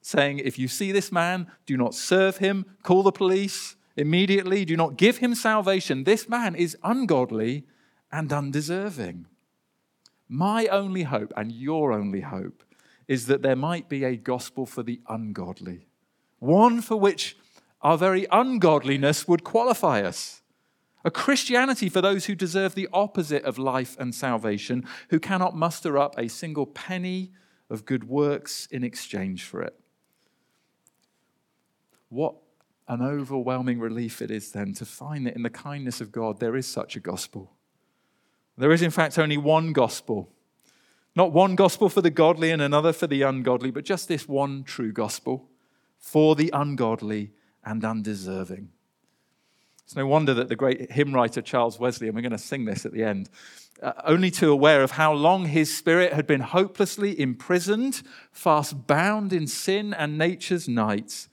saying, 0.00 0.38
If 0.38 0.58
you 0.58 0.68
see 0.68 0.92
this 0.92 1.12
man, 1.12 1.46
do 1.66 1.76
not 1.76 1.94
serve 1.94 2.38
him, 2.38 2.66
call 2.82 3.02
the 3.02 3.12
police 3.12 3.76
immediately, 3.96 4.64
do 4.64 4.76
not 4.76 4.96
give 4.96 5.18
him 5.18 5.34
salvation. 5.34 6.04
This 6.04 6.28
man 6.28 6.54
is 6.54 6.76
ungodly 6.82 7.66
and 8.10 8.32
undeserving. 8.32 9.26
My 10.28 10.66
only 10.66 11.04
hope 11.04 11.32
and 11.36 11.52
your 11.52 11.92
only 11.92 12.20
hope 12.20 12.62
is 13.06 13.26
that 13.26 13.42
there 13.42 13.56
might 13.56 13.88
be 13.88 14.04
a 14.04 14.16
gospel 14.16 14.66
for 14.66 14.82
the 14.82 15.00
ungodly, 15.08 15.86
one 16.38 16.82
for 16.82 16.96
which 16.96 17.36
our 17.80 17.96
very 17.96 18.26
ungodliness 18.30 19.26
would 19.26 19.44
qualify 19.44 20.02
us. 20.02 20.37
A 21.08 21.10
Christianity 21.10 21.88
for 21.88 22.02
those 22.02 22.26
who 22.26 22.34
deserve 22.34 22.74
the 22.74 22.86
opposite 22.92 23.42
of 23.44 23.58
life 23.58 23.96
and 23.98 24.14
salvation, 24.14 24.86
who 25.08 25.18
cannot 25.18 25.56
muster 25.56 25.96
up 25.96 26.18
a 26.18 26.28
single 26.28 26.66
penny 26.66 27.32
of 27.70 27.86
good 27.86 28.04
works 28.04 28.68
in 28.70 28.84
exchange 28.84 29.44
for 29.44 29.62
it. 29.62 29.74
What 32.10 32.34
an 32.88 33.00
overwhelming 33.00 33.80
relief 33.80 34.20
it 34.20 34.30
is 34.30 34.52
then 34.52 34.74
to 34.74 34.84
find 34.84 35.26
that 35.26 35.34
in 35.34 35.44
the 35.44 35.48
kindness 35.48 36.02
of 36.02 36.12
God 36.12 36.40
there 36.40 36.54
is 36.54 36.66
such 36.66 36.94
a 36.94 37.00
gospel. 37.00 37.54
There 38.58 38.70
is, 38.70 38.82
in 38.82 38.90
fact, 38.90 39.18
only 39.18 39.38
one 39.38 39.72
gospel. 39.72 40.30
Not 41.16 41.32
one 41.32 41.56
gospel 41.56 41.88
for 41.88 42.02
the 42.02 42.10
godly 42.10 42.50
and 42.50 42.60
another 42.60 42.92
for 42.92 43.06
the 43.06 43.22
ungodly, 43.22 43.70
but 43.70 43.86
just 43.86 44.08
this 44.08 44.28
one 44.28 44.62
true 44.62 44.92
gospel 44.92 45.48
for 45.96 46.36
the 46.36 46.50
ungodly 46.52 47.32
and 47.64 47.82
undeserving. 47.82 48.72
It's 49.88 49.96
no 49.96 50.06
wonder 50.06 50.34
that 50.34 50.50
the 50.50 50.54
great 50.54 50.92
hymn 50.92 51.14
writer 51.14 51.40
Charles 51.40 51.78
Wesley, 51.78 52.08
and 52.08 52.14
we're 52.14 52.20
going 52.20 52.32
to 52.32 52.36
sing 52.36 52.66
this 52.66 52.84
at 52.84 52.92
the 52.92 53.02
end, 53.02 53.30
uh, 53.82 53.94
only 54.04 54.30
too 54.30 54.52
aware 54.52 54.82
of 54.82 54.90
how 54.90 55.14
long 55.14 55.46
his 55.46 55.74
spirit 55.74 56.12
had 56.12 56.26
been 56.26 56.42
hopelessly 56.42 57.18
imprisoned, 57.18 58.02
fast 58.30 58.86
bound 58.86 59.32
in 59.32 59.46
sin 59.46 59.94
and 59.94 60.18
nature's 60.18 60.68
night, 60.68 61.26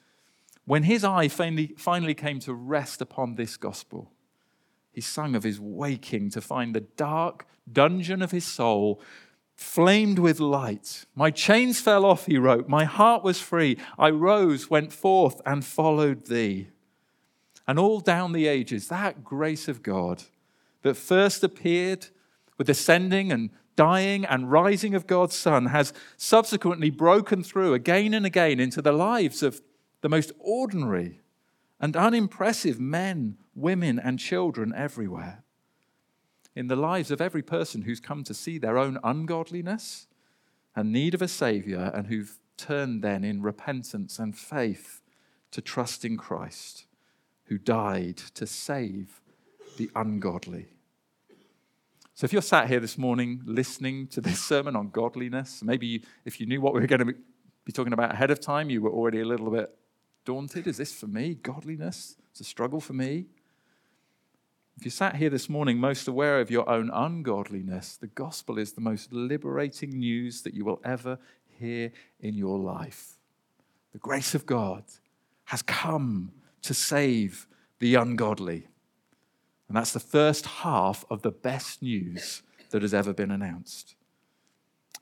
when 0.64 0.84
his 0.84 1.04
eye 1.04 1.28
finally, 1.28 1.76
finally 1.76 2.14
came 2.14 2.40
to 2.40 2.54
rest 2.54 3.02
upon 3.02 3.36
this 3.36 3.58
gospel, 3.58 4.14
he 4.94 5.02
sung 5.02 5.36
of 5.36 5.44
his 5.44 5.60
waking 5.60 6.30
to 6.30 6.40
find 6.40 6.74
the 6.74 6.80
dark 6.80 7.46
dungeon 7.70 8.22
of 8.22 8.32
his 8.32 8.46
soul 8.46 9.02
flamed 9.58 10.18
with 10.18 10.40
light. 10.40 11.04
My 11.14 11.30
chains 11.30 11.82
fell 11.82 12.06
off, 12.06 12.26
he 12.26 12.38
wrote. 12.38 12.70
My 12.70 12.86
heart 12.86 13.22
was 13.22 13.42
free. 13.42 13.78
I 14.00 14.12
rose, 14.12 14.70
went 14.70 14.94
forth, 14.94 15.42
and 15.46 15.66
followed 15.66 16.28
thee. 16.28 16.70
And 17.68 17.80
all 17.80 18.00
down 18.00 18.32
the 18.32 18.48
ages, 18.48 18.88
that 18.90 19.24
grace 19.24 19.68
of 19.68 19.82
God 19.82 20.24
that 20.84 20.96
first 20.96 21.44
appeared 21.44 22.08
with 22.58 22.68
the 22.68 22.74
sending 22.74 23.32
and 23.32 23.50
dying 23.76 24.24
and 24.26 24.52
rising 24.52 24.94
of 24.96 25.08
God's 25.08 25.36
Son 25.36 25.68
has 25.68 25.94
subsequently 26.18 26.90
broken 26.90 27.44
through 27.44 27.74
again 27.74 28.14
and 28.14 28.26
again 28.26 28.60
into 28.60 28.82
the 28.82 28.92
lives 28.92 29.44
of 29.44 29.62
the 30.02 30.10
most 30.10 30.32
ordinary 30.40 31.22
and 31.80 31.98
unimpressive 31.98 32.80
men, 32.80 33.38
women, 33.54 34.00
and 34.00 34.20
children 34.20 34.74
everywhere. 34.76 35.44
In 36.56 36.68
the 36.68 36.76
lives 36.76 37.12
of 37.12 37.20
every 37.20 37.42
person 37.42 37.82
who's 37.82 38.00
come 38.00 38.24
to 38.24 38.34
see 38.34 38.58
their 38.58 38.78
own 38.78 38.98
ungodliness 39.04 40.08
and 40.76 40.92
need 40.92 41.14
of 41.14 41.22
a 41.22 41.28
Savior 41.28 41.92
and 41.94 42.08
who've 42.08 42.38
turned 42.58 43.02
then 43.02 43.24
in 43.24 43.42
repentance 43.42 44.20
and 44.20 44.38
faith 44.38 45.02
to 45.52 45.62
trust 45.62 46.06
in 46.06 46.16
Christ, 46.16 46.85
who 47.46 47.58
died 47.58 48.18
to 48.18 48.46
save 48.46 49.22
the 49.78 49.90
ungodly. 49.96 50.68
So, 52.14 52.26
if 52.26 52.32
you're 52.32 52.42
sat 52.42 52.68
here 52.68 52.80
this 52.80 52.98
morning 52.98 53.42
listening 53.46 54.08
to 54.08 54.22
this 54.22 54.40
sermon 54.46 54.76
on 54.76 54.90
godliness, 54.90 55.62
maybe 55.64 56.04
if 56.24 56.40
you 56.40 56.46
knew 56.46 56.62
what 56.62 56.74
we 56.74 56.80
were 56.80 56.88
going 56.88 57.06
to 57.06 57.14
be 57.66 57.72
talking 57.72 57.94
about 57.94 58.14
ahead 58.14 58.32
of 58.32 58.40
time, 58.40 58.70
you 58.70 58.82
were 58.82 58.92
already 58.92 59.20
a 59.20 59.26
little 59.26 59.52
bit 59.52 59.76
daunted. 60.24 60.68
Is 60.68 60.78
this 60.78 60.94
for 60.94 61.08
me? 61.08 61.36
Godliness? 61.36 62.16
It's 62.32 62.40
a 62.40 62.46
struggle 62.46 62.80
for 62.80 62.94
me. 62.94 63.26
If 64.78 64.84
you 64.84 64.92
sat 64.92 65.16
here 65.16 65.30
this 65.30 65.48
morning 65.48 65.78
most 65.78 66.08
aware 66.08 66.42
of 66.42 66.52
your 66.52 66.70
own 66.70 66.90
ungodliness, 66.94 67.96
the 67.96 68.08
gospel 68.08 68.58
is 68.58 68.74
the 68.74 68.82
most 68.82 69.14
liberating 69.14 69.92
news 69.92 70.42
that 70.42 70.54
you 70.54 70.66
will 70.66 70.82
ever 70.84 71.18
hear 71.60 71.92
in 72.20 72.36
your 72.36 72.60
life. 72.60 73.14
The 73.94 74.00
grace 74.00 74.36
of 74.36 74.46
God 74.46 74.84
has 75.46 75.62
come 75.62 76.34
to 76.66 76.74
save 76.74 77.48
the 77.80 77.96
ungodly. 77.96 78.68
And 79.68 79.76
that's 79.76 79.94
the 79.94 80.00
first 80.00 80.46
half 80.46 81.06
of 81.10 81.22
the 81.22 81.32
best 81.32 81.82
news 81.82 82.44
that 82.70 82.82
has 82.82 82.94
ever 82.94 83.14
been 83.14 83.32
announced. 83.32 83.96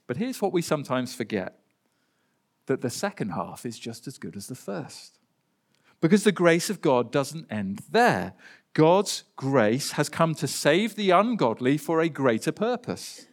But 0.07 0.17
here's 0.17 0.41
what 0.41 0.53
we 0.53 0.61
sometimes 0.61 1.13
forget 1.13 1.59
that 2.65 2.81
the 2.81 2.89
second 2.89 3.29
half 3.29 3.65
is 3.65 3.77
just 3.77 4.07
as 4.07 4.17
good 4.17 4.37
as 4.37 4.47
the 4.47 4.55
first. 4.55 5.19
Because 5.99 6.23
the 6.23 6.31
grace 6.31 6.69
of 6.69 6.81
God 6.81 7.11
doesn't 7.11 7.51
end 7.51 7.81
there. 7.91 8.33
God's 8.73 9.23
grace 9.35 9.91
has 9.93 10.09
come 10.09 10.33
to 10.35 10.47
save 10.47 10.95
the 10.95 11.11
ungodly 11.11 11.77
for 11.77 12.01
a 12.01 12.09
greater 12.09 12.51
purpose, 12.51 13.27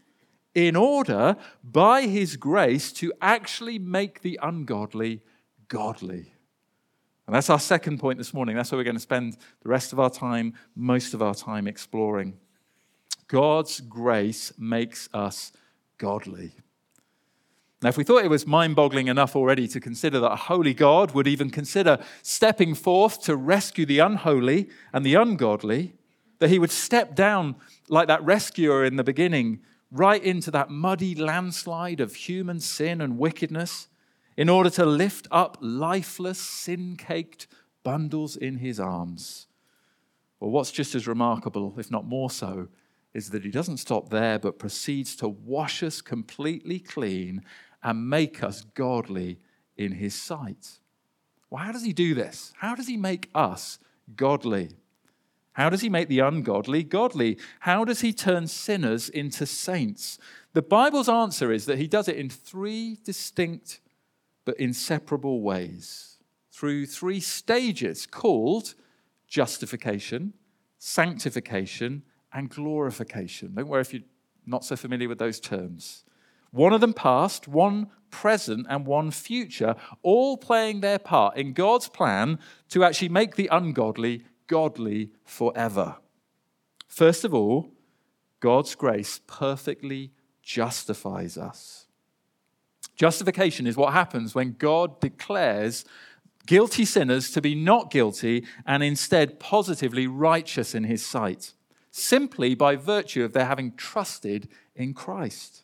in 0.55 0.77
order, 0.77 1.37
by 1.63 2.03
his 2.03 2.37
grace, 2.37 2.93
to 2.95 3.13
actually 3.21 3.79
make 3.79 4.21
the 4.21 4.39
ungodly 4.43 5.23
godly. 5.69 6.35
And 7.31 7.37
that's 7.37 7.49
our 7.49 7.61
second 7.61 7.99
point 7.99 8.19
this 8.19 8.35
morning. 8.35 8.57
That's 8.57 8.73
what 8.73 8.79
we're 8.79 8.83
going 8.83 8.97
to 8.97 9.01
spend 9.01 9.37
the 9.63 9.69
rest 9.69 9.93
of 9.93 10.01
our 10.01 10.11
time, 10.11 10.53
most 10.75 11.15
of 11.15 11.23
our 11.23 11.33
time 11.33 11.69
exploring. 11.69 12.37
God's 13.29 13.81
grace 13.81 14.53
makes 14.59 15.09
us 15.15 15.53
godly. 15.97 16.51
Now, 17.83 17.91
if 17.91 17.97
we 17.97 18.03
thought 18.03 18.25
it 18.25 18.31
was 18.31 18.49
mind 18.49 18.75
boggling 18.75 19.07
enough 19.07 19.37
already 19.37 19.69
to 19.69 19.79
consider 19.79 20.19
that 20.19 20.33
a 20.33 20.35
holy 20.35 20.75
God 20.75 21.13
would 21.13 21.29
even 21.29 21.51
consider 21.51 22.01
stepping 22.23 22.75
forth 22.75 23.23
to 23.23 23.37
rescue 23.37 23.87
the 23.87 24.01
unholy 24.01 24.69
and 24.93 25.07
the 25.07 25.15
ungodly, 25.15 25.95
that 26.41 26.51
he 26.51 26.59
would 26.59 26.73
step 26.73 27.15
down 27.15 27.55
like 27.89 28.09
that 28.09 28.25
rescuer 28.25 28.85
in 28.85 28.97
the 28.97 29.05
beginning, 29.05 29.61
right 29.93 30.21
into 30.21 30.51
that 30.51 30.69
muddy 30.69 31.15
landslide 31.15 32.01
of 32.01 32.17
human 32.17 32.59
sin 32.59 33.01
and 33.01 33.19
wickedness, 33.19 33.87
in 34.37 34.49
order 34.49 34.71
to 34.71 34.87
lift 34.87 35.27
up 35.31 35.59
lifeless, 35.61 36.39
sin 36.39 36.97
caked 36.97 37.47
bundles 37.83 38.37
in 38.37 38.57
his 38.57 38.79
arms. 38.79 39.47
Well, 40.39 40.51
what's 40.51 40.71
just 40.71 40.95
as 40.95 41.07
remarkable, 41.07 41.75
if 41.79 41.91
not 41.91 42.07
more 42.07 42.31
so, 42.31 42.69
is 43.13 43.31
that 43.31 43.45
he 43.45 43.51
doesn't 43.51 43.79
stop 43.79 44.11
there, 44.11 44.39
but 44.39 44.59
proceeds 44.59 45.17
to 45.17 45.29
wash 45.29 45.83
us 45.83 46.01
completely 46.01 46.79
clean 46.79 47.43
and 47.83 48.09
make 48.09 48.43
us 48.43 48.63
godly 48.75 49.39
in 49.77 49.93
his 49.93 50.15
sight. 50.15 50.79
Well, 51.49 51.65
how 51.65 51.73
does 51.73 51.85
he 51.85 51.93
do 51.93 52.15
this? 52.15 52.53
How 52.59 52.75
does 52.75 52.87
he 52.87 52.97
make 52.97 53.29
us 53.35 53.79
godly? 54.15 54.71
How 55.53 55.69
does 55.69 55.81
he 55.81 55.89
make 55.89 56.09
the 56.09 56.21
ungodly 56.21 56.85
godly? 56.85 57.39
How 57.61 57.85
does 57.85 58.03
he 58.03 58.13
turn 58.13 58.47
sinners 58.47 59.09
into 59.09 59.47
saints? 59.47 60.19
The 60.53 60.63
Bible's 60.63 61.09
answer 61.09 61.53
is 61.53 61.67
that 61.67 61.79
he 61.79 61.89
does 61.89 62.09
it 62.09 62.17
in 62.17 62.31
three 62.31 62.99
distinct 63.05 63.81
but 64.51 64.59
inseparable 64.59 65.43
ways, 65.43 66.17
through 66.51 66.85
three 66.85 67.21
stages 67.21 68.05
called 68.05 68.75
justification, 69.29 70.33
sanctification, 70.77 72.03
and 72.33 72.51
glorification. 72.51 73.55
Don't 73.55 73.69
worry 73.69 73.83
if 73.83 73.93
you're 73.93 74.03
not 74.45 74.65
so 74.65 74.75
familiar 74.75 75.09
with 75.09 75.21
those 75.21 75.39
terms. 75.39 76.03
One 76.51 76.73
of 76.73 76.81
them 76.81 76.93
past, 76.93 77.47
one 77.47 77.91
present, 78.11 78.67
and 78.69 78.85
one 78.85 79.13
future, 79.13 79.77
all 80.03 80.37
playing 80.37 80.81
their 80.81 80.99
part 80.99 81.37
in 81.37 81.53
God's 81.53 81.89
plan 81.89 82.41
to 82.71 82.83
actually 82.83 83.11
make 83.11 83.37
the 83.37 83.49
ungodly 83.53 84.25
godly 84.49 85.13
forever. 85.23 85.99
First 86.89 87.25
of 87.25 87.33
all, 87.33 87.71
God's 88.41 88.75
grace 88.75 89.21
perfectly 89.29 90.11
justifies 90.43 91.39
us. 91.39 91.80
Justification 93.01 93.67
is 93.67 93.79
what 93.79 93.95
happens 93.95 94.35
when 94.35 94.57
God 94.59 95.01
declares 95.01 95.87
guilty 96.47 96.85
sinners 96.85 97.31
to 97.31 97.41
be 97.41 97.55
not 97.55 97.91
guilty 97.91 98.45
and 98.67 98.83
instead 98.83 99.41
positively 99.41 100.07
righteous 100.07 100.75
in 100.75 100.85
his 100.85 101.03
sight, 101.03 101.55
simply 101.91 102.55
by 102.55 102.77
virtue 102.77 103.25
of 103.25 103.33
their 103.33 103.47
having 103.47 103.75
trusted 103.75 104.49
in 104.77 104.93
Christ. 104.93 105.63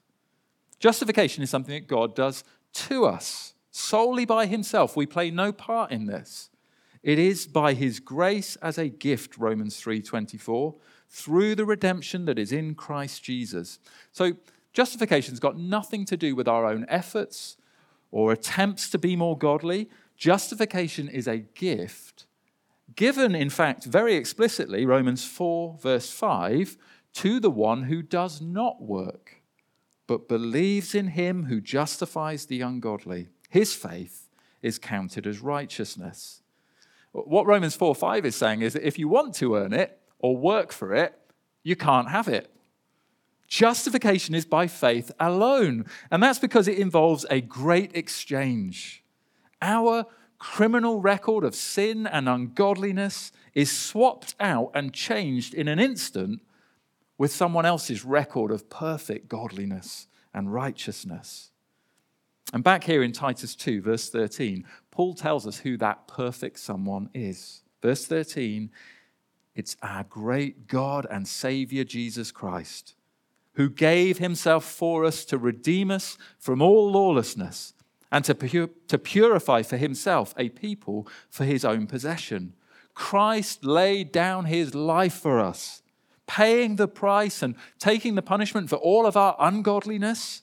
Justification 0.80 1.42
is 1.42 1.50
something 1.50 1.74
that 1.74 1.86
God 1.86 2.14
does 2.14 2.42
to 2.72 3.04
us 3.04 3.52
solely 3.70 4.24
by 4.24 4.46
himself. 4.46 4.96
We 4.96 5.04
play 5.04 5.30
no 5.30 5.52
part 5.52 5.92
in 5.92 6.06
this. 6.06 6.48
It 7.02 7.18
is 7.18 7.46
by 7.46 7.74
his 7.74 8.00
grace 8.00 8.56
as 8.62 8.78
a 8.78 8.88
gift, 8.88 9.36
Romans 9.36 9.78
3:24, 9.78 10.74
through 11.10 11.54
the 11.54 11.66
redemption 11.66 12.24
that 12.24 12.38
is 12.38 12.50
in 12.50 12.74
Christ 12.74 13.22
Jesus. 13.22 13.78
So 14.10 14.38
justification's 14.76 15.40
got 15.40 15.58
nothing 15.58 16.04
to 16.04 16.18
do 16.18 16.36
with 16.36 16.46
our 16.46 16.66
own 16.66 16.84
efforts 16.88 17.56
or 18.10 18.30
attempts 18.30 18.90
to 18.90 18.98
be 18.98 19.16
more 19.16 19.36
godly. 19.36 19.88
Justification 20.18 21.08
is 21.08 21.26
a 21.26 21.38
gift 21.38 22.26
given 22.94 23.34
in 23.34 23.50
fact 23.50 23.84
very 23.84 24.14
explicitly 24.14 24.84
Romans 24.84 25.24
4 25.24 25.78
verse 25.80 26.10
5 26.10 26.76
to 27.14 27.40
the 27.40 27.50
one 27.50 27.84
who 27.84 28.02
does 28.02 28.40
not 28.40 28.80
work 28.80 29.42
but 30.06 30.28
believes 30.28 30.94
in 30.94 31.08
him 31.08 31.46
who 31.46 31.60
justifies 31.60 32.46
the 32.46 32.60
ungodly. 32.60 33.28
His 33.48 33.74
faith 33.74 34.28
is 34.62 34.78
counted 34.78 35.26
as 35.26 35.40
righteousness. 35.40 36.42
What 37.12 37.46
Romans 37.46 37.74
4 37.74 37.94
5 37.94 38.26
is 38.26 38.36
saying 38.36 38.60
is 38.60 38.74
that 38.74 38.86
if 38.86 38.98
you 38.98 39.08
want 39.08 39.34
to 39.36 39.56
earn 39.56 39.72
it 39.72 39.98
or 40.18 40.36
work 40.36 40.70
for 40.70 40.94
it, 40.94 41.18
you 41.64 41.76
can't 41.76 42.10
have 42.10 42.28
it. 42.28 42.52
Justification 43.46 44.34
is 44.34 44.44
by 44.44 44.66
faith 44.66 45.12
alone. 45.20 45.86
And 46.10 46.22
that's 46.22 46.38
because 46.38 46.68
it 46.68 46.78
involves 46.78 47.24
a 47.30 47.40
great 47.40 47.94
exchange. 47.94 49.04
Our 49.62 50.06
criminal 50.38 51.00
record 51.00 51.44
of 51.44 51.54
sin 51.54 52.06
and 52.06 52.28
ungodliness 52.28 53.32
is 53.54 53.70
swapped 53.70 54.34
out 54.38 54.70
and 54.74 54.92
changed 54.92 55.54
in 55.54 55.68
an 55.68 55.78
instant 55.78 56.42
with 57.18 57.32
someone 57.32 57.64
else's 57.64 58.04
record 58.04 58.50
of 58.50 58.68
perfect 58.68 59.28
godliness 59.28 60.08
and 60.34 60.52
righteousness. 60.52 61.50
And 62.52 62.62
back 62.62 62.84
here 62.84 63.02
in 63.02 63.12
Titus 63.12 63.56
2, 63.56 63.80
verse 63.80 64.10
13, 64.10 64.64
Paul 64.90 65.14
tells 65.14 65.46
us 65.46 65.58
who 65.58 65.76
that 65.78 66.06
perfect 66.06 66.58
someone 66.58 67.08
is. 67.14 67.62
Verse 67.82 68.06
13, 68.06 68.70
it's 69.54 69.76
our 69.82 70.04
great 70.04 70.68
God 70.68 71.06
and 71.10 71.26
Savior 71.26 71.84
Jesus 71.84 72.30
Christ, 72.30 72.94
who 73.56 73.68
gave 73.68 74.18
himself 74.18 74.64
for 74.64 75.04
us 75.04 75.24
to 75.24 75.38
redeem 75.38 75.90
us 75.90 76.16
from 76.38 76.62
all 76.62 76.90
lawlessness 76.90 77.74
and 78.12 78.24
to, 78.24 78.34
pur- 78.34 78.70
to 78.88 78.98
purify 78.98 79.62
for 79.62 79.76
himself 79.76 80.34
a 80.38 80.48
people 80.50 81.08
for 81.28 81.44
his 81.44 81.64
own 81.64 81.86
possession. 81.86 82.52
Christ 82.94 83.64
laid 83.64 84.12
down 84.12 84.44
his 84.44 84.74
life 84.74 85.14
for 85.14 85.40
us, 85.40 85.82
paying 86.26 86.76
the 86.76 86.88
price 86.88 87.42
and 87.42 87.54
taking 87.78 88.14
the 88.14 88.22
punishment 88.22 88.70
for 88.70 88.76
all 88.76 89.06
of 89.06 89.16
our 89.16 89.36
ungodliness, 89.38 90.42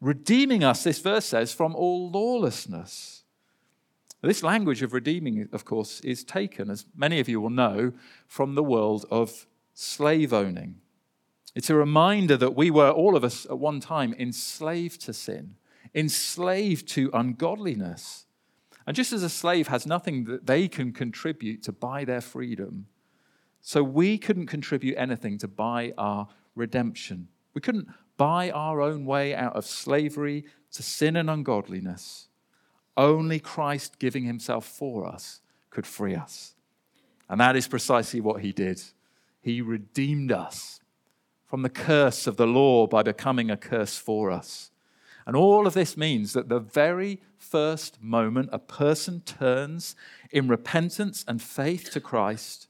redeeming 0.00 0.62
us, 0.62 0.84
this 0.84 1.00
verse 1.00 1.26
says, 1.26 1.52
from 1.52 1.74
all 1.74 2.10
lawlessness. 2.10 3.24
This 4.20 4.42
language 4.42 4.82
of 4.82 4.94
redeeming, 4.94 5.48
of 5.52 5.64
course, 5.64 6.00
is 6.00 6.24
taken, 6.24 6.70
as 6.70 6.86
many 6.96 7.20
of 7.20 7.28
you 7.28 7.40
will 7.40 7.50
know, 7.50 7.92
from 8.26 8.54
the 8.54 8.62
world 8.62 9.04
of 9.10 9.46
slave 9.74 10.32
owning. 10.32 10.80
It's 11.54 11.70
a 11.70 11.74
reminder 11.74 12.36
that 12.36 12.56
we 12.56 12.70
were, 12.70 12.90
all 12.90 13.16
of 13.16 13.24
us 13.24 13.46
at 13.46 13.58
one 13.58 13.80
time, 13.80 14.14
enslaved 14.18 15.00
to 15.02 15.12
sin 15.12 15.56
enslaved 15.94 16.88
to 16.88 17.10
ungodliness. 17.14 18.26
And 18.86 18.96
just 18.96 19.12
as 19.12 19.22
a 19.22 19.30
slave 19.30 19.68
has 19.68 19.86
nothing 19.86 20.24
that 20.24 20.46
they 20.46 20.68
can 20.68 20.92
contribute 20.92 21.62
to 21.62 21.72
buy 21.72 22.04
their 22.04 22.20
freedom, 22.20 22.86
so 23.60 23.82
we 23.82 24.18
couldn't 24.18 24.46
contribute 24.46 24.96
anything 24.98 25.38
to 25.38 25.48
buy 25.48 25.94
our 25.96 26.28
redemption. 26.54 27.28
We 27.54 27.62
couldn't 27.62 27.88
buy 28.18 28.50
our 28.50 28.82
own 28.82 29.06
way 29.06 29.34
out 29.34 29.56
of 29.56 29.64
slavery 29.64 30.44
to 30.72 30.82
sin 30.82 31.16
and 31.16 31.30
ungodliness. 31.30 32.28
Only 32.96 33.40
Christ 33.40 33.98
giving 33.98 34.24
himself 34.24 34.66
for 34.66 35.06
us 35.06 35.40
could 35.70 35.86
free 35.86 36.14
us. 36.14 36.54
And 37.28 37.40
that 37.40 37.56
is 37.56 37.66
precisely 37.66 38.20
what 38.20 38.42
he 38.42 38.52
did. 38.52 38.82
He 39.40 39.62
redeemed 39.62 40.30
us 40.30 40.80
from 41.54 41.62
the 41.62 41.68
curse 41.68 42.26
of 42.26 42.36
the 42.36 42.48
law 42.48 42.84
by 42.84 43.00
becoming 43.00 43.48
a 43.48 43.56
curse 43.56 43.96
for 43.96 44.28
us. 44.28 44.72
And 45.24 45.36
all 45.36 45.68
of 45.68 45.74
this 45.74 45.96
means 45.96 46.32
that 46.32 46.48
the 46.48 46.58
very 46.58 47.20
first 47.38 48.02
moment 48.02 48.48
a 48.50 48.58
person 48.58 49.20
turns 49.20 49.94
in 50.32 50.48
repentance 50.48 51.24
and 51.28 51.40
faith 51.40 51.92
to 51.92 52.00
Christ, 52.00 52.66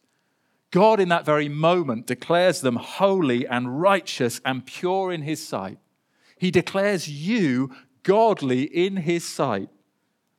God 0.70 1.00
in 1.00 1.08
that 1.08 1.24
very 1.24 1.48
moment 1.48 2.06
declares 2.06 2.60
them 2.60 2.76
holy 2.76 3.46
and 3.46 3.80
righteous 3.80 4.42
and 4.44 4.66
pure 4.66 5.10
in 5.10 5.22
His 5.22 5.42
sight. 5.42 5.78
He 6.36 6.50
declares 6.50 7.08
you 7.08 7.74
godly 8.02 8.64
in 8.64 8.98
His 8.98 9.26
sight. 9.26 9.70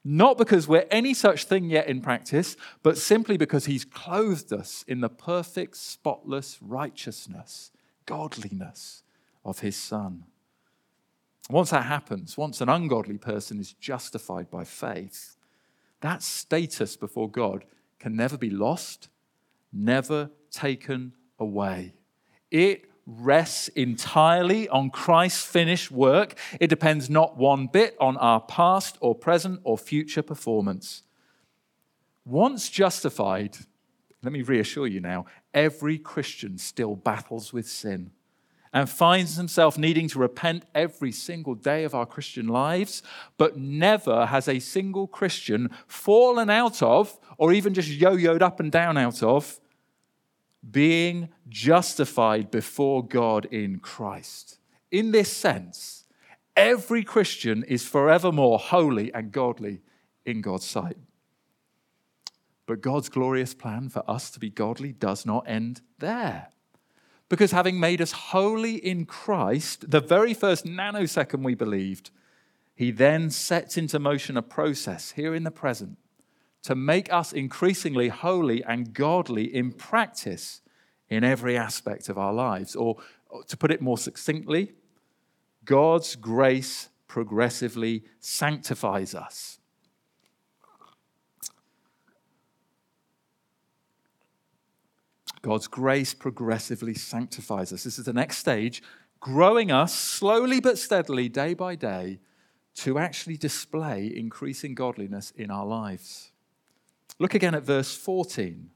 Not 0.03 0.37
because 0.37 0.67
we're 0.67 0.85
any 0.91 1.15
such 1.15 1.45
thing 1.45 1.71
yet 1.71 1.87
in 1.87 1.99
practice, 1.99 2.57
but 2.83 2.99
simply 2.99 3.37
because 3.37 3.65
He's 3.65 3.85
clothed 3.85 4.53
us 4.53 4.85
in 4.87 5.01
the 5.01 5.09
perfect, 5.09 5.77
spotless 5.77 6.59
righteousness, 6.61 7.71
godliness 8.05 9.03
of 9.43 9.59
His 9.59 9.75
Son. 9.75 10.25
Once 11.49 11.69
that 11.69 11.85
happens, 11.85 12.37
once 12.37 12.61
an 12.61 12.69
ungodly 12.69 13.17
person 13.17 13.59
is 13.59 13.73
justified 13.73 14.49
by 14.49 14.63
faith, 14.63 15.37
that 16.01 16.23
status 16.23 16.95
before 16.97 17.29
God 17.29 17.65
can 17.99 18.15
never 18.15 18.37
be 18.37 18.49
lost, 18.49 19.09
never 19.71 20.29
taken 20.51 21.13
away. 21.39 21.93
It 22.51 22.89
rests 23.05 23.67
entirely 23.69 24.67
on 24.69 24.89
Christ's 24.89 25.45
finished 25.45 25.91
work. 25.91 26.37
It 26.59 26.67
depends 26.67 27.09
not 27.09 27.37
one 27.37 27.67
bit 27.67 27.95
on 27.99 28.17
our 28.17 28.41
past 28.41 28.97
or 28.99 29.13
present 29.13 29.59
or 29.63 29.77
future 29.77 30.23
performance. 30.23 31.03
Once 32.25 32.69
justified, 32.69 33.57
let 34.25 34.33
me 34.33 34.41
reassure 34.41 34.87
you 34.87 34.99
now, 34.99 35.25
every 35.53 35.97
Christian 35.97 36.57
still 36.57 36.95
battles 36.95 37.53
with 37.53 37.67
sin 37.67 38.11
and 38.73 38.89
finds 38.89 39.37
himself 39.37 39.77
needing 39.77 40.09
to 40.09 40.19
repent 40.19 40.65
every 40.75 41.11
single 41.11 41.55
day 41.55 41.85
of 41.85 41.95
our 41.95 42.05
Christian 42.05 42.47
lives, 42.47 43.01
but 43.37 43.57
never 43.57 44.25
has 44.25 44.49
a 44.49 44.59
single 44.59 45.07
Christian 45.07 45.69
fallen 45.87 46.49
out 46.49 46.83
of, 46.83 47.17
or 47.37 47.53
even 47.53 47.73
just 47.73 47.87
yo 47.87 48.17
yoed 48.17 48.41
up 48.41 48.59
and 48.59 48.69
down 48.69 48.97
out 48.97 49.23
of, 49.23 49.61
being 50.69 51.29
justified 51.47 52.51
before 52.51 53.05
God 53.05 53.45
in 53.45 53.79
Christ. 53.79 54.57
In 54.91 55.11
this 55.11 55.31
sense, 55.31 56.03
every 56.57 57.03
Christian 57.03 57.63
is 57.63 57.85
forevermore 57.85 58.59
holy 58.59 59.13
and 59.13 59.31
godly 59.31 59.83
in 60.25 60.41
God's 60.41 60.65
sight. 60.65 60.97
But 62.65 62.81
God's 62.81 63.09
glorious 63.09 63.53
plan 63.53 63.89
for 63.89 64.03
us 64.09 64.29
to 64.31 64.39
be 64.39 64.49
godly 64.49 64.91
does 64.91 65.25
not 65.25 65.47
end 65.47 65.81
there. 65.99 66.49
Because 67.29 67.51
having 67.51 67.79
made 67.79 68.01
us 68.01 68.11
holy 68.11 68.75
in 68.75 69.05
Christ, 69.05 69.89
the 69.89 69.99
very 69.99 70.33
first 70.33 70.65
nanosecond 70.65 71.43
we 71.43 71.55
believed, 71.55 72.11
he 72.75 72.91
then 72.91 73.29
sets 73.29 73.77
into 73.77 73.99
motion 73.99 74.37
a 74.37 74.41
process 74.41 75.11
here 75.11 75.33
in 75.33 75.43
the 75.43 75.51
present 75.51 75.97
to 76.63 76.75
make 76.75 77.11
us 77.13 77.31
increasingly 77.31 78.09
holy 78.09 78.63
and 78.63 78.93
godly 78.93 79.43
in 79.43 79.71
practice 79.71 80.61
in 81.09 81.23
every 81.23 81.55
aspect 81.57 82.09
of 82.09 82.17
our 82.17 82.33
lives. 82.33 82.75
Or 82.75 82.97
to 83.47 83.57
put 83.57 83.71
it 83.71 83.81
more 83.81 83.97
succinctly, 83.97 84.73
God's 85.63 86.15
grace 86.15 86.89
progressively 87.07 88.03
sanctifies 88.19 89.13
us. 89.13 89.59
God's 95.45 95.67
grace 95.67 96.15
progressively 96.15 96.95
sanctifies 96.95 97.71
us. 97.71 97.83
This 97.83 97.99
is 97.99 98.05
the 98.05 98.13
next 98.13 98.39
stage, 98.39 98.81
growing 99.19 99.71
us 99.71 99.93
slowly 99.93 100.59
but 100.59 100.79
steadily, 100.79 101.29
day 101.29 101.53
by 101.53 101.75
day, 101.75 102.17
to 102.77 102.97
actually 102.97 103.37
display 103.37 104.11
increasing 104.11 104.73
godliness 104.73 105.29
in 105.35 105.51
our 105.51 105.67
lives. 105.67 106.31
Look 107.19 107.35
again 107.35 107.53
at 107.53 107.61
verse 107.61 107.95
14. 107.95 108.71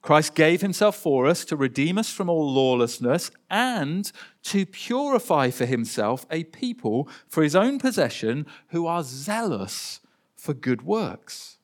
Christ 0.00 0.34
gave 0.34 0.62
himself 0.62 0.96
for 0.96 1.26
us 1.26 1.44
to 1.44 1.56
redeem 1.56 1.98
us 1.98 2.10
from 2.10 2.30
all 2.30 2.50
lawlessness 2.50 3.30
and 3.50 4.10
to 4.44 4.64
purify 4.64 5.50
for 5.50 5.66
himself 5.66 6.24
a 6.30 6.44
people 6.44 7.06
for 7.28 7.42
his 7.42 7.54
own 7.54 7.78
possession 7.78 8.46
who 8.68 8.86
are 8.86 9.02
zealous 9.02 10.00
for 10.36 10.54
good 10.54 10.80
works. 10.80 11.58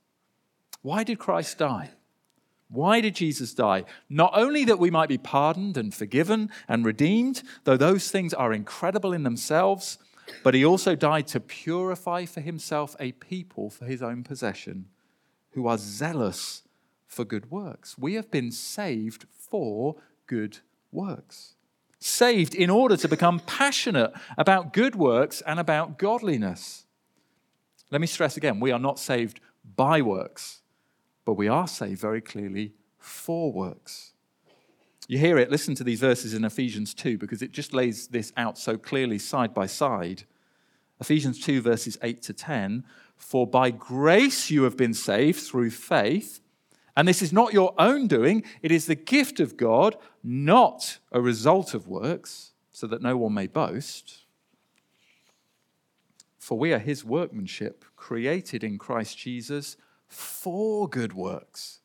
Why 0.83 1.03
did 1.03 1.19
Christ 1.19 1.57
die? 1.57 1.93
Why 2.73 3.03
did 3.03 3.15
Jesus 3.15 3.53
die? 3.53 3.85
Not 4.09 4.33
only 4.35 4.65
that 4.65 4.79
we 4.79 4.91
might 4.91 5.11
be 5.11 5.19
pardoned 5.19 5.77
and 5.77 5.95
forgiven 5.95 6.51
and 6.67 6.87
redeemed, 6.87 7.43
though 7.65 7.77
those 7.77 8.11
things 8.11 8.33
are 8.33 8.53
incredible 8.53 9.13
in 9.13 9.25
themselves, 9.25 9.99
but 10.43 10.55
he 10.55 10.65
also 10.65 10.97
died 10.97 11.27
to 11.29 11.41
purify 11.41 12.25
for 12.25 12.41
himself 12.41 12.97
a 12.99 13.13
people 13.13 13.69
for 13.69 13.85
his 13.85 14.03
own 14.03 14.25
possession 14.25 14.87
who 15.51 15.67
are 15.67 15.77
zealous 15.77 16.63
for 17.07 17.27
good 17.27 17.51
works. 17.51 17.99
We 17.99 18.15
have 18.15 18.31
been 18.31 18.51
saved 18.51 19.27
for 19.31 19.97
good 20.27 20.61
works. 20.91 21.57
Saved 21.99 22.55
in 22.55 22.71
order 22.71 22.97
to 22.97 23.07
become 23.07 23.41
passionate 23.41 24.15
about 24.39 24.73
good 24.73 24.97
works 24.97 25.43
and 25.43 25.61
about 25.61 25.99
godliness. 25.99 26.87
Let 27.91 28.01
me 28.01 28.07
stress 28.07 28.39
again 28.39 28.61
we 28.61 28.73
are 28.73 28.79
not 28.79 28.99
saved 28.99 29.41
by 29.77 30.01
works 30.01 30.62
but 31.25 31.35
we 31.35 31.49
are 31.49 31.69
saved 31.69 32.01
very 32.01 32.21
clearly 32.21 32.73
for 32.99 33.53
works. 33.53 34.13
You 35.09 35.19
hear 35.19 35.39
it, 35.39 35.51
listen 35.51 35.75
to 35.77 35.85
these 35.85 36.01
verses 36.01 36.33
in 36.35 36.45
Ephesians 36.45 36.95
2 36.95 37.19
because 37.19 37.43
it 37.43 37.53
just 37.53 37.75
lays 37.75 38.09
this 38.09 38.33
out 38.37 38.57
so 38.57 38.77
clearly 38.77 39.19
side 39.19 39.53
by 39.53 39.67
side. 39.67 40.25
Ephesians 41.01 41.41
2, 41.41 41.61
verses 41.61 41.99
8 42.03 42.23
to 42.23 42.33
10 42.33 42.85
For 43.17 43.47
by 43.47 43.71
grace 43.71 44.51
you 44.51 44.63
have 44.63 44.77
been 44.77 44.95
saved 44.95 45.41
through 45.41 45.71
faith, 45.71 46.41
and 46.97 47.09
this 47.09 47.23
is 47.23 47.33
not 47.33 47.53
your 47.53 47.75
own 47.79 48.07
doing, 48.07 48.45
it 48.63 48.71
is 48.71 48.87
the 48.87 48.95
gift 48.95 49.41
of 49.41 49.57
God, 49.57 49.97
not 50.23 50.99
a 51.11 51.21
result 51.21 51.75
of 51.75 51.89
works, 51.89 52.53
so 52.71 52.87
that 52.87 53.03
no 53.03 53.17
one 53.17 53.35
may 53.35 53.47
boast. 53.47 54.21
For 56.39 56.59
we 56.59 56.73
are 56.73 56.79
his 56.79 57.05
workmanship, 57.05 57.85
created 57.97 58.63
in 58.63 58.79
Christ 58.79 59.19
Jesus 59.19 59.77
for 60.13 60.89
good 60.89 61.13
works, 61.13 61.81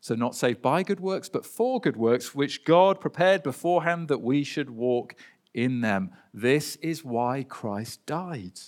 So, 0.00 0.14
not 0.14 0.36
saved 0.36 0.62
by 0.62 0.84
good 0.84 1.00
works, 1.00 1.28
but 1.28 1.44
for 1.44 1.80
good 1.80 1.96
works, 1.96 2.32
which 2.34 2.64
God 2.64 3.00
prepared 3.00 3.42
beforehand 3.42 4.06
that 4.06 4.22
we 4.22 4.44
should 4.44 4.70
walk 4.70 5.16
in 5.52 5.80
them. 5.80 6.12
This 6.32 6.76
is 6.76 7.04
why 7.04 7.42
Christ 7.42 8.06
died. 8.06 8.60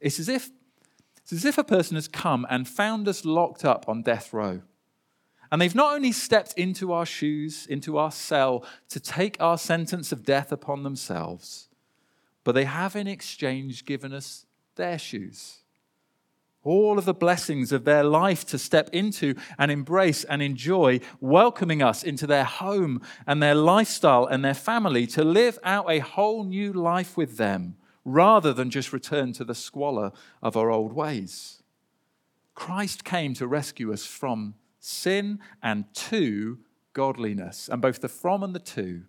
It's 0.00 0.18
as 0.18 0.28
if, 0.28 0.50
it's 1.18 1.32
as 1.32 1.44
if 1.44 1.56
a 1.56 1.62
person 1.62 1.94
has 1.94 2.08
come 2.08 2.46
and 2.50 2.66
found 2.66 3.06
us 3.06 3.24
locked 3.24 3.64
up 3.64 3.88
on 3.88 4.02
death 4.02 4.32
row. 4.32 4.62
And 5.52 5.60
they've 5.60 5.74
not 5.74 5.94
only 5.94 6.10
stepped 6.10 6.54
into 6.54 6.92
our 6.92 7.06
shoes, 7.06 7.64
into 7.66 7.96
our 7.96 8.10
cell, 8.10 8.66
to 8.88 8.98
take 8.98 9.40
our 9.40 9.56
sentence 9.56 10.10
of 10.10 10.24
death 10.24 10.50
upon 10.50 10.82
themselves, 10.82 11.68
but 12.42 12.56
they 12.56 12.64
have 12.64 12.96
in 12.96 13.06
exchange 13.06 13.84
given 13.84 14.12
us 14.12 14.46
their 14.74 14.98
shoes. 14.98 15.63
All 16.64 16.98
of 16.98 17.04
the 17.04 17.14
blessings 17.14 17.70
of 17.72 17.84
their 17.84 18.02
life 18.02 18.44
to 18.46 18.58
step 18.58 18.88
into 18.90 19.34
and 19.58 19.70
embrace 19.70 20.24
and 20.24 20.42
enjoy, 20.42 21.00
welcoming 21.20 21.82
us 21.82 22.02
into 22.02 22.26
their 22.26 22.44
home 22.44 23.02
and 23.26 23.42
their 23.42 23.54
lifestyle 23.54 24.26
and 24.26 24.44
their 24.44 24.54
family 24.54 25.06
to 25.08 25.22
live 25.22 25.58
out 25.62 25.90
a 25.90 26.00
whole 26.00 26.42
new 26.42 26.72
life 26.72 27.16
with 27.16 27.36
them 27.36 27.76
rather 28.04 28.52
than 28.52 28.70
just 28.70 28.92
return 28.92 29.32
to 29.34 29.44
the 29.44 29.54
squalor 29.54 30.10
of 30.42 30.56
our 30.56 30.70
old 30.70 30.92
ways. 30.92 31.62
Christ 32.54 33.04
came 33.04 33.34
to 33.34 33.46
rescue 33.46 33.92
us 33.92 34.06
from 34.06 34.54
sin 34.78 35.40
and 35.62 35.92
to 35.94 36.58
godliness, 36.92 37.68
and 37.68 37.82
both 37.82 38.00
the 38.00 38.08
from 38.08 38.42
and 38.42 38.54
the 38.54 38.60
to 38.60 39.02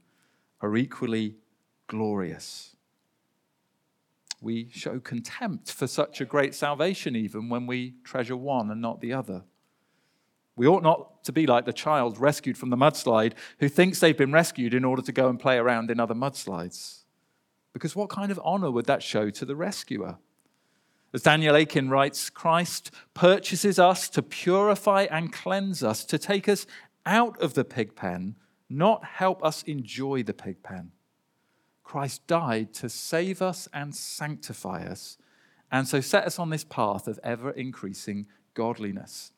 are 0.61 0.75
equally 0.75 1.35
glorious. 1.87 2.74
We 4.45 4.69
show 4.71 4.99
contempt 4.99 5.71
for 5.71 5.87
such 5.87 6.21
a 6.21 6.25
great 6.25 6.53
salvation, 6.53 7.15
even 7.15 7.49
when 7.49 7.65
we 7.65 7.95
treasure 8.03 8.37
one 8.37 8.69
and 8.69 8.79
not 8.79 9.01
the 9.01 9.11
other. 9.11 9.41
We 10.55 10.67
ought 10.67 10.83
not 10.83 11.23
to 11.23 11.31
be 11.31 11.47
like 11.47 11.65
the 11.65 11.73
child 11.73 12.19
rescued 12.19 12.55
from 12.55 12.69
the 12.69 12.77
mudslide 12.77 13.33
who 13.57 13.67
thinks 13.67 13.99
they've 13.99 14.15
been 14.15 14.31
rescued 14.31 14.75
in 14.75 14.85
order 14.85 15.01
to 15.01 15.11
go 15.11 15.29
and 15.29 15.39
play 15.39 15.57
around 15.57 15.89
in 15.89 15.99
other 15.99 16.13
mudslides. 16.13 17.05
Because 17.73 17.95
what 17.95 18.11
kind 18.11 18.31
of 18.31 18.39
honor 18.43 18.69
would 18.69 18.85
that 18.85 19.01
show 19.01 19.31
to 19.31 19.45
the 19.45 19.55
rescuer? 19.55 20.19
As 21.11 21.23
Daniel 21.23 21.55
Akin 21.55 21.89
writes, 21.89 22.29
Christ 22.29 22.91
purchases 23.15 23.79
us 23.79 24.09
to 24.09 24.21
purify 24.21 25.07
and 25.09 25.33
cleanse 25.33 25.81
us, 25.81 26.05
to 26.05 26.19
take 26.19 26.47
us 26.47 26.67
out 27.03 27.41
of 27.41 27.55
the 27.55 27.65
pig 27.65 27.95
pen, 27.95 28.35
not 28.69 29.05
help 29.05 29.43
us 29.43 29.63
enjoy 29.63 30.21
the 30.21 30.35
pig 30.35 30.61
pen. 30.61 30.91
Christ 31.85 32.27
died 32.27 32.73
to 32.73 32.89
save 32.89 33.41
us 33.41 33.69
and 33.71 33.95
sanctify 33.95 34.83
us, 34.83 35.17
and 35.71 35.87
so 35.87 36.01
set 36.01 36.25
us 36.25 36.37
on 36.37 36.49
this 36.49 36.65
path 36.65 37.07
of 37.07 37.19
ever 37.23 37.51
increasing 37.51 38.25
godliness. 38.53 39.31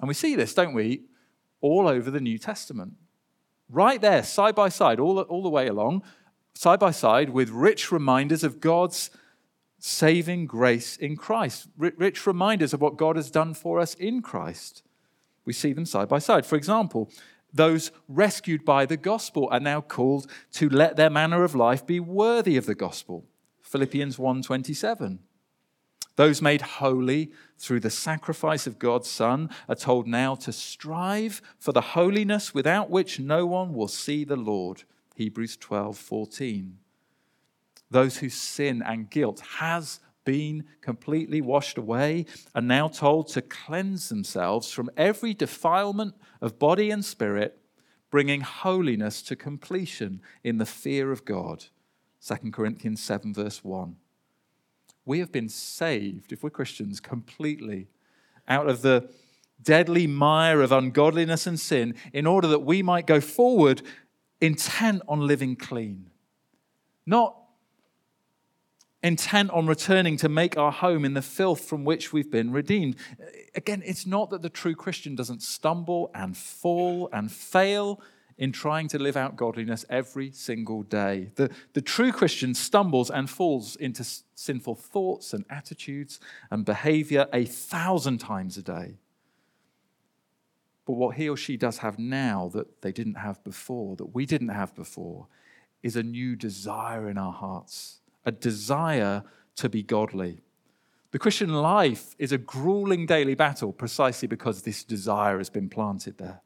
And 0.00 0.08
we 0.08 0.14
see 0.14 0.34
this, 0.34 0.54
don't 0.54 0.74
we, 0.74 1.02
all 1.60 1.86
over 1.86 2.10
the 2.10 2.20
New 2.20 2.38
Testament. 2.38 2.94
Right 3.68 4.00
there, 4.00 4.22
side 4.22 4.54
by 4.54 4.70
side, 4.70 4.98
all, 4.98 5.20
all 5.20 5.42
the 5.42 5.48
way 5.50 5.68
along, 5.68 6.02
side 6.54 6.80
by 6.80 6.90
side 6.90 7.30
with 7.30 7.50
rich 7.50 7.92
reminders 7.92 8.42
of 8.42 8.60
God's 8.60 9.10
saving 9.78 10.46
grace 10.46 10.96
in 10.96 11.16
Christ, 11.16 11.68
rich 11.76 12.26
reminders 12.26 12.72
of 12.72 12.80
what 12.80 12.96
God 12.96 13.16
has 13.16 13.30
done 13.30 13.52
for 13.54 13.78
us 13.78 13.94
in 13.94 14.22
Christ. 14.22 14.82
We 15.44 15.52
see 15.52 15.72
them 15.72 15.86
side 15.86 16.08
by 16.08 16.18
side. 16.18 16.46
For 16.46 16.56
example, 16.56 17.10
those 17.52 17.90
rescued 18.08 18.64
by 18.64 18.86
the 18.86 18.96
gospel 18.96 19.48
are 19.50 19.60
now 19.60 19.80
called 19.80 20.26
to 20.52 20.68
let 20.68 20.96
their 20.96 21.10
manner 21.10 21.44
of 21.44 21.54
life 21.54 21.86
be 21.86 22.00
worthy 22.00 22.56
of 22.56 22.66
the 22.66 22.74
gospel. 22.74 23.24
Philippians 23.62 24.18
1:27. 24.18 25.18
Those 26.16 26.42
made 26.42 26.62
holy 26.62 27.30
through 27.58 27.80
the 27.80 27.90
sacrifice 27.90 28.66
of 28.66 28.80
God's 28.80 29.08
Son 29.08 29.50
are 29.68 29.76
told 29.76 30.08
now 30.08 30.34
to 30.34 30.52
strive 30.52 31.40
for 31.60 31.72
the 31.72 31.80
holiness 31.80 32.52
without 32.52 32.90
which 32.90 33.20
no 33.20 33.46
one 33.46 33.72
will 33.72 33.88
see 33.88 34.24
the 34.24 34.36
Lord. 34.36 34.82
Hebrews 35.14 35.56
12 35.56 35.96
14. 35.96 36.78
Those 37.90 38.18
whose 38.18 38.34
sin 38.34 38.82
and 38.82 39.08
guilt 39.08 39.40
has 39.58 40.00
been 40.24 40.64
completely 40.80 41.40
washed 41.40 41.78
away 41.78 42.26
are 42.54 42.60
now 42.60 42.88
told 42.88 43.28
to 43.28 43.40
cleanse 43.40 44.08
themselves 44.08 44.70
from 44.70 44.90
every 44.96 45.32
defilement 45.32 46.14
of 46.40 46.58
body 46.58 46.90
and 46.90 47.04
spirit, 47.04 47.58
bringing 48.10 48.40
holiness 48.40 49.22
to 49.22 49.36
completion 49.36 50.20
in 50.42 50.58
the 50.58 50.66
fear 50.66 51.12
of 51.12 51.24
God. 51.24 51.66
2 52.26 52.50
Corinthians 52.50 53.02
7, 53.02 53.34
verse 53.34 53.62
1. 53.62 53.96
We 55.04 55.20
have 55.20 55.32
been 55.32 55.48
saved, 55.48 56.32
if 56.32 56.42
we're 56.42 56.50
Christians, 56.50 57.00
completely 57.00 57.88
out 58.46 58.68
of 58.68 58.82
the 58.82 59.10
deadly 59.62 60.06
mire 60.06 60.60
of 60.60 60.72
ungodliness 60.72 61.46
and 61.46 61.58
sin 61.58 61.94
in 62.12 62.26
order 62.26 62.48
that 62.48 62.60
we 62.60 62.82
might 62.82 63.06
go 63.06 63.20
forward 63.20 63.82
intent 64.40 65.02
on 65.08 65.26
living 65.26 65.56
clean, 65.56 66.10
not 67.06 67.36
intent 69.02 69.50
on 69.50 69.66
returning 69.66 70.16
to 70.16 70.28
make 70.28 70.56
our 70.56 70.72
home 70.72 71.04
in 71.04 71.14
the 71.14 71.22
filth 71.22 71.60
from 71.60 71.84
which 71.84 72.12
we've 72.12 72.30
been 72.30 72.50
redeemed. 72.50 72.96
Again, 73.54 73.82
it's 73.84 74.06
not 74.06 74.30
that 74.30 74.42
the 74.42 74.50
true 74.50 74.74
Christian 74.74 75.14
doesn't 75.14 75.42
stumble 75.42 76.10
and 76.14 76.36
fall 76.36 77.08
and 77.12 77.30
fail 77.30 78.00
in 78.38 78.52
trying 78.52 78.86
to 78.88 78.98
live 78.98 79.16
out 79.16 79.36
godliness 79.36 79.84
every 79.90 80.30
single 80.30 80.84
day. 80.84 81.32
The, 81.34 81.50
the 81.72 81.80
true 81.80 82.12
Christian 82.12 82.54
stumbles 82.54 83.10
and 83.10 83.28
falls 83.28 83.74
into 83.76 84.04
sinful 84.34 84.76
thoughts 84.76 85.32
and 85.32 85.44
attitudes 85.50 86.20
and 86.50 86.64
behavior 86.64 87.26
a 87.32 87.44
thousand 87.44 88.18
times 88.18 88.56
a 88.56 88.62
day. 88.62 88.98
But 90.86 90.92
what 90.94 91.16
he 91.16 91.28
or 91.28 91.36
she 91.36 91.56
does 91.56 91.78
have 91.78 91.98
now 91.98 92.48
that 92.54 92.80
they 92.80 92.92
didn't 92.92 93.16
have 93.16 93.42
before, 93.44 93.96
that 93.96 94.14
we 94.14 94.24
didn't 94.24 94.48
have 94.48 94.74
before, 94.74 95.26
is 95.82 95.96
a 95.96 96.02
new 96.02 96.34
desire 96.34 97.10
in 97.10 97.18
our 97.18 97.32
hearts, 97.32 97.97
a 98.24 98.32
desire 98.32 99.22
to 99.56 99.68
be 99.68 99.82
godly. 99.82 100.42
The 101.10 101.18
Christian 101.18 101.52
life 101.52 102.14
is 102.18 102.32
a 102.32 102.38
grueling 102.38 103.06
daily 103.06 103.34
battle 103.34 103.72
precisely 103.72 104.28
because 104.28 104.62
this 104.62 104.84
desire 104.84 105.38
has 105.38 105.50
been 105.50 105.68
planted 105.68 106.18
there. 106.18 106.42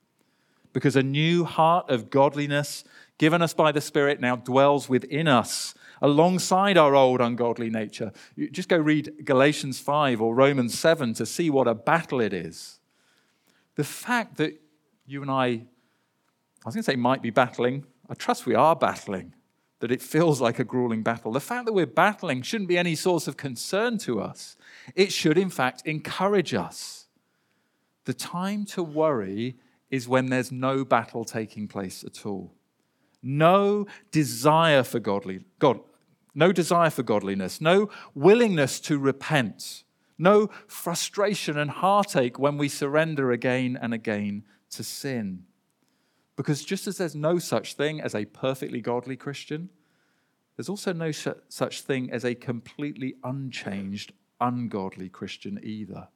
Because 0.72 0.96
a 0.96 1.02
new 1.02 1.44
heart 1.44 1.90
of 1.90 2.08
godliness 2.08 2.85
given 3.18 3.42
us 3.42 3.52
by 3.52 3.72
the 3.72 3.80
Spirit 3.80 4.20
now 4.20 4.37
dwells 4.37 4.88
within 4.88 5.28
us 5.28 5.74
alongside 6.00 6.78
our 6.78 6.94
old 6.94 7.20
ungodly 7.20 7.70
nature. 7.70 8.12
You 8.37 8.48
just 8.50 8.68
go 8.68 8.78
read 8.78 9.24
Galatians 9.24 9.80
5 9.80 10.22
or 10.22 10.35
Romans 10.35 10.78
7 10.78 11.14
to 11.14 11.26
see 11.26 11.50
what 11.50 11.68
a 11.68 11.74
battle 11.74 12.20
it 12.20 12.32
is 12.32 12.80
the 13.74 13.85
fact 13.85 14.37
that 14.37 14.61
you 15.06 15.22
and 15.22 15.30
I, 15.30 15.46
I 15.46 15.64
was 16.64 16.74
going 16.74 16.82
to 16.85 16.90
say 16.90 16.96
might 16.96 17.22
be 17.22 17.30
battling, 17.30 17.87
I 18.08 18.14
trust 18.14 18.46
we 18.46 18.54
are 18.54 18.76
battling, 18.76 19.35
that 19.83 19.92
it 19.92 20.01
feels 20.01 20.40
like 20.40 20.59
a 20.59 20.64
grueling 20.64 21.03
battle. 21.03 21.33
The 21.33 21.40
fact 21.40 21.66
that 21.66 21.75
we're 21.75 21.87
battling 21.87 22.40
shouldn't 22.40 22.68
be 22.68 22.79
any 22.79 22.95
source 22.95 23.29
of 23.29 23.37
concern 23.37 23.99
to 23.99 24.21
us. 24.21 24.57
It 24.95 25.12
should, 25.12 25.37
in 25.37 25.51
fact, 25.51 25.83
encourage 25.85 26.55
us. 26.55 27.09
The 28.05 28.14
time 28.14 28.64
to 28.66 28.83
worry 28.83 29.57
is 29.90 30.09
when 30.09 30.31
there's 30.31 30.51
no 30.51 30.85
battle 30.85 31.25
taking 31.25 31.68
place 31.68 32.03
at 32.03 32.25
all. 32.25 32.55
No 33.23 33.87
desire 34.11 34.85
for 34.85 35.01
godly, 35.01 35.40
God, 35.59 35.81
no 36.35 36.53
desire 36.53 36.90
for 36.90 37.03
godliness, 37.03 37.61
no 37.61 37.90
willingness 38.14 38.81
to 38.81 38.99
repent 38.99 39.85
no 40.23 40.49
frustration 40.68 41.59
and 41.59 41.68
heartache 41.68 42.38
when 42.38 42.57
we 42.57 42.68
surrender 42.68 43.33
again 43.33 43.77
and 43.81 43.92
again 43.92 44.45
to 44.71 44.85
sin. 44.85 45.42
Because 46.37 46.64
just 46.64 46.87
as 46.87 46.99
there's 46.99 47.14
no 47.14 47.38
such 47.38 47.75
thing 47.75 48.01
as 48.01 48.14
a 48.14 48.25
perfectly 48.25 48.81
godly 48.81 49.16
Christian, 49.16 49.68
there's 50.57 50.68
also 50.68 50.92
no 50.92 51.11
such 51.11 51.81
thing 51.83 52.11
as 52.11 52.25
a 52.25 52.35
completely 52.35 53.14
unchanged, 53.23 54.12
ungodly 54.40 55.09
Christian 55.09 55.61
either. 55.62 56.09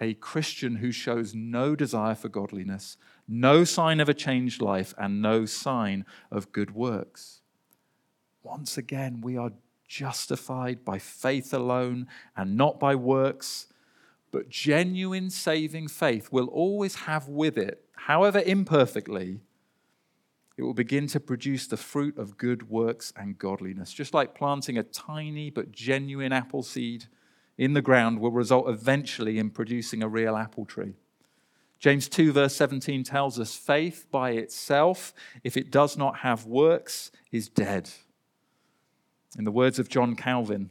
A 0.00 0.14
Christian 0.14 0.76
who 0.76 0.90
shows 0.90 1.34
no 1.34 1.76
desire 1.76 2.14
for 2.14 2.28
godliness, 2.28 2.96
no 3.28 3.64
sign 3.64 4.00
of 4.00 4.08
a 4.08 4.14
changed 4.14 4.60
life, 4.60 4.92
and 4.98 5.22
no 5.22 5.46
sign 5.46 6.04
of 6.30 6.52
good 6.52 6.74
works. 6.74 7.40
Once 8.42 8.76
again, 8.76 9.20
we 9.20 9.36
are 9.36 9.52
justified 9.86 10.84
by 10.84 10.98
faith 10.98 11.54
alone 11.54 12.08
and 12.36 12.56
not 12.56 12.80
by 12.80 12.94
works. 12.94 13.68
But 14.32 14.48
genuine 14.48 15.30
saving 15.30 15.88
faith 15.88 16.32
will 16.32 16.48
always 16.48 16.96
have 16.96 17.28
with 17.28 17.56
it, 17.56 17.83
however 17.94 18.42
imperfectly, 18.44 19.40
it 20.56 20.62
will 20.62 20.74
begin 20.74 21.06
to 21.08 21.20
produce 21.20 21.66
the 21.66 21.76
fruit 21.76 22.16
of 22.16 22.38
good 22.38 22.70
works 22.70 23.12
and 23.16 23.38
godliness. 23.38 23.92
Just 23.92 24.14
like 24.14 24.34
planting 24.34 24.78
a 24.78 24.84
tiny 24.84 25.50
but 25.50 25.72
genuine 25.72 26.32
apple 26.32 26.62
seed 26.62 27.06
in 27.58 27.72
the 27.72 27.82
ground 27.82 28.20
will 28.20 28.30
result 28.30 28.68
eventually 28.68 29.38
in 29.38 29.50
producing 29.50 30.02
a 30.02 30.08
real 30.08 30.36
apple 30.36 30.64
tree. 30.64 30.94
James 31.78 32.08
2, 32.08 32.32
verse 32.32 32.54
17 32.56 33.02
tells 33.02 33.38
us 33.38 33.54
faith 33.54 34.06
by 34.10 34.30
itself, 34.30 35.12
if 35.42 35.56
it 35.56 35.70
does 35.70 35.96
not 35.96 36.18
have 36.18 36.46
works, 36.46 37.10
is 37.30 37.48
dead. 37.48 37.90
In 39.36 39.44
the 39.44 39.50
words 39.50 39.78
of 39.78 39.88
John 39.88 40.14
Calvin, 40.14 40.70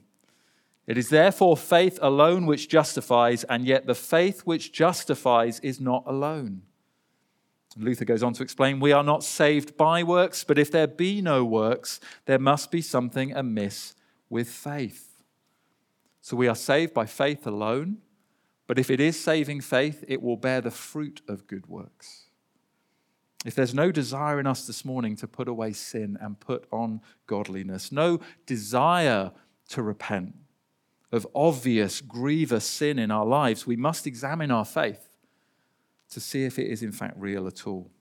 It 0.87 0.97
is 0.97 1.09
therefore 1.09 1.55
faith 1.55 1.97
alone 2.01 2.45
which 2.45 2.67
justifies, 2.67 3.43
and 3.45 3.65
yet 3.65 3.85
the 3.85 3.95
faith 3.95 4.41
which 4.41 4.73
justifies 4.73 5.59
is 5.59 5.79
not 5.79 6.03
alone. 6.05 6.63
Luther 7.77 8.05
goes 8.05 8.23
on 8.23 8.33
to 8.33 8.43
explain 8.43 8.79
we 8.79 8.91
are 8.91 9.03
not 9.03 9.23
saved 9.23 9.77
by 9.77 10.03
works, 10.03 10.43
but 10.43 10.57
if 10.57 10.71
there 10.71 10.87
be 10.87 11.21
no 11.21 11.43
works, 11.43 11.99
there 12.25 12.39
must 12.39 12.71
be 12.71 12.81
something 12.81 13.33
amiss 13.33 13.95
with 14.29 14.49
faith. 14.49 15.23
So 16.21 16.37
we 16.37 16.47
are 16.47 16.55
saved 16.55 16.93
by 16.93 17.05
faith 17.05 17.45
alone, 17.47 17.97
but 18.67 18.79
if 18.79 18.89
it 18.89 18.99
is 18.99 19.21
saving 19.21 19.61
faith, 19.61 20.03
it 20.07 20.21
will 20.21 20.37
bear 20.37 20.61
the 20.61 20.71
fruit 20.71 21.21
of 21.27 21.47
good 21.47 21.67
works. 21.67 22.27
If 23.45 23.55
there's 23.55 23.73
no 23.73 23.91
desire 23.91 24.39
in 24.39 24.47
us 24.47 24.65
this 24.65 24.85
morning 24.85 25.15
to 25.17 25.27
put 25.27 25.47
away 25.47 25.73
sin 25.73 26.17
and 26.21 26.39
put 26.39 26.65
on 26.71 27.01
godliness, 27.27 27.91
no 27.91 28.21
desire 28.45 29.31
to 29.69 29.83
repent 29.83 30.35
of 31.11 31.27
obvious, 31.35 32.01
grievous 32.01 32.65
sin 32.65 32.97
in 32.97 33.11
our 33.11 33.25
lives, 33.25 33.67
we 33.67 33.75
must 33.75 34.07
examine 34.07 34.49
our 34.49 34.65
faith 34.65 35.12
to 36.13 36.19
see 36.19 36.45
if 36.45 36.57
it 36.59 36.67
is 36.67 36.83
in 36.83 36.91
fact 36.91 37.15
real 37.17 37.47
at 37.47 37.67
all. 37.67 37.91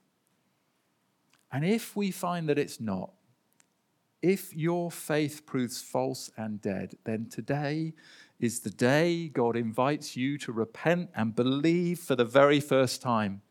And 1.51 1.63
if 1.63 1.95
we 1.95 2.11
find 2.11 2.49
that 2.49 2.57
it's 2.57 2.79
not, 2.79 3.11
if 4.21 4.55
your 4.55 4.89
faith 4.89 5.45
proves 5.45 5.81
false 5.81 6.31
and 6.37 6.61
dead, 6.61 6.95
then 7.03 7.27
today 7.29 7.93
is 8.39 8.61
the 8.61 8.69
day 8.69 9.27
God 9.27 9.55
invites 9.55 10.15
you 10.15 10.37
to 10.39 10.51
repent 10.51 11.09
and 11.15 11.35
believe 11.35 11.99
for 11.99 12.15
the 12.15 12.25
very 12.25 12.59
first 12.59 13.01
time. 13.01 13.41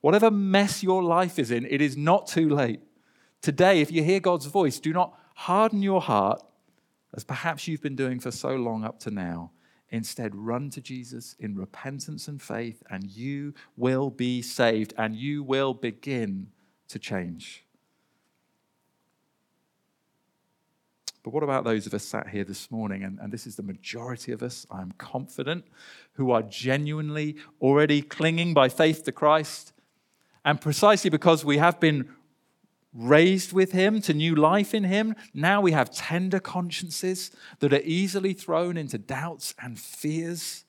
Whatever 0.00 0.30
mess 0.30 0.82
your 0.82 1.02
life 1.02 1.38
is 1.38 1.50
in, 1.50 1.66
it 1.66 1.80
is 1.80 1.96
not 1.96 2.26
too 2.26 2.48
late. 2.48 2.80
Today, 3.42 3.80
if 3.80 3.92
you 3.92 4.02
hear 4.02 4.20
God's 4.20 4.46
voice, 4.46 4.80
do 4.80 4.92
not 4.92 5.14
harden 5.34 5.82
your 5.82 6.00
heart 6.00 6.42
as 7.14 7.24
perhaps 7.24 7.68
you've 7.68 7.82
been 7.82 7.96
doing 7.96 8.18
for 8.18 8.30
so 8.30 8.54
long 8.56 8.84
up 8.84 8.98
to 9.00 9.10
now. 9.10 9.50
Instead, 9.90 10.34
run 10.34 10.68
to 10.70 10.80
Jesus 10.80 11.34
in 11.38 11.56
repentance 11.56 12.28
and 12.28 12.42
faith, 12.42 12.82
and 12.90 13.04
you 13.04 13.54
will 13.76 14.10
be 14.10 14.42
saved 14.42 14.92
and 14.98 15.16
you 15.16 15.42
will 15.42 15.72
begin 15.72 16.48
to 16.88 16.98
change. 16.98 17.64
But 21.22 21.32
what 21.32 21.42
about 21.42 21.64
those 21.64 21.86
of 21.86 21.94
us 21.94 22.04
sat 22.04 22.28
here 22.28 22.44
this 22.44 22.70
morning? 22.70 23.02
And, 23.02 23.18
and 23.18 23.32
this 23.32 23.46
is 23.46 23.56
the 23.56 23.62
majority 23.62 24.32
of 24.32 24.42
us, 24.42 24.66
I'm 24.70 24.92
confident, 24.92 25.64
who 26.12 26.30
are 26.30 26.42
genuinely 26.42 27.36
already 27.60 28.02
clinging 28.02 28.54
by 28.54 28.68
faith 28.68 29.04
to 29.04 29.12
Christ. 29.12 29.72
And 30.44 30.60
precisely 30.60 31.10
because 31.10 31.44
we 31.44 31.58
have 31.58 31.80
been 31.80 32.08
raised 32.92 33.52
with 33.52 33.72
him 33.72 34.00
to 34.02 34.14
new 34.14 34.34
life 34.34 34.74
in 34.74 34.84
him, 34.84 35.14
now 35.34 35.60
we 35.60 35.72
have 35.72 35.90
tender 35.90 36.40
consciences 36.40 37.30
that 37.60 37.72
are 37.72 37.82
easily 37.82 38.32
thrown 38.32 38.76
into 38.76 38.98
doubts 38.98 39.54
and 39.62 39.78
fears 39.78 40.64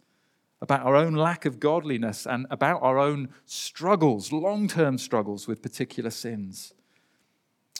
about 0.61 0.85
our 0.85 0.95
own 0.95 1.13
lack 1.13 1.45
of 1.45 1.59
godliness 1.59 2.27
and 2.27 2.45
about 2.49 2.81
our 2.81 2.99
own 2.99 3.29
struggles, 3.45 4.31
long 4.31 4.67
term 4.67 4.97
struggles 4.97 5.47
with 5.47 5.61
particular 5.61 6.09
sins. 6.09 6.73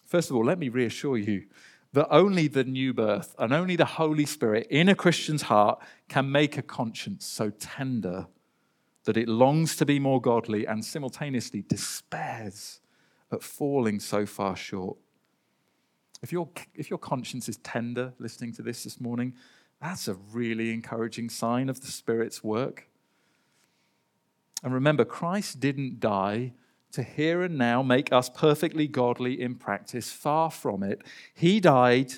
First 0.05 0.29
of 0.29 0.35
all, 0.35 0.45
let 0.45 0.59
me 0.59 0.69
reassure 0.69 1.17
you 1.17 1.45
that 1.93 2.07
only 2.09 2.47
the 2.47 2.63
new 2.63 2.93
birth 2.93 3.35
and 3.37 3.51
only 3.51 3.75
the 3.75 3.85
Holy 3.85 4.25
Spirit 4.25 4.67
in 4.69 4.89
a 4.89 4.95
Christian's 4.95 5.43
heart 5.43 5.81
can 6.07 6.31
make 6.31 6.57
a 6.57 6.61
conscience 6.61 7.25
so 7.25 7.49
tender 7.49 8.27
that 9.05 9.17
it 9.17 9.27
longs 9.27 9.75
to 9.75 9.85
be 9.85 9.99
more 9.99 10.21
godly 10.21 10.65
and 10.65 10.85
simultaneously 10.85 11.63
despairs 11.67 12.79
at 13.31 13.43
falling 13.43 13.99
so 13.99 14.25
far 14.25 14.55
short. 14.55 14.97
If 16.21 16.31
your, 16.31 16.49
if 16.75 16.89
your 16.89 16.99
conscience 16.99 17.47
is 17.47 17.57
tender 17.57 18.13
listening 18.19 18.53
to 18.53 18.61
this 18.61 18.83
this 18.83 18.99
morning, 18.99 19.33
that's 19.81 20.07
a 20.07 20.15
really 20.15 20.73
encouraging 20.73 21.29
sign 21.29 21.69
of 21.69 21.81
the 21.81 21.87
Spirit's 21.87 22.43
work. 22.43 22.87
And 24.63 24.73
remember, 24.73 25.05
Christ 25.05 25.59
didn't 25.59 25.99
die 25.99 26.53
to 26.91 27.03
here 27.03 27.43
and 27.43 27.57
now 27.57 27.81
make 27.81 28.11
us 28.11 28.29
perfectly 28.29 28.87
godly 28.87 29.39
in 29.39 29.55
practice. 29.55 30.11
Far 30.11 30.51
from 30.51 30.83
it. 30.83 31.01
He 31.33 31.59
died 31.59 32.13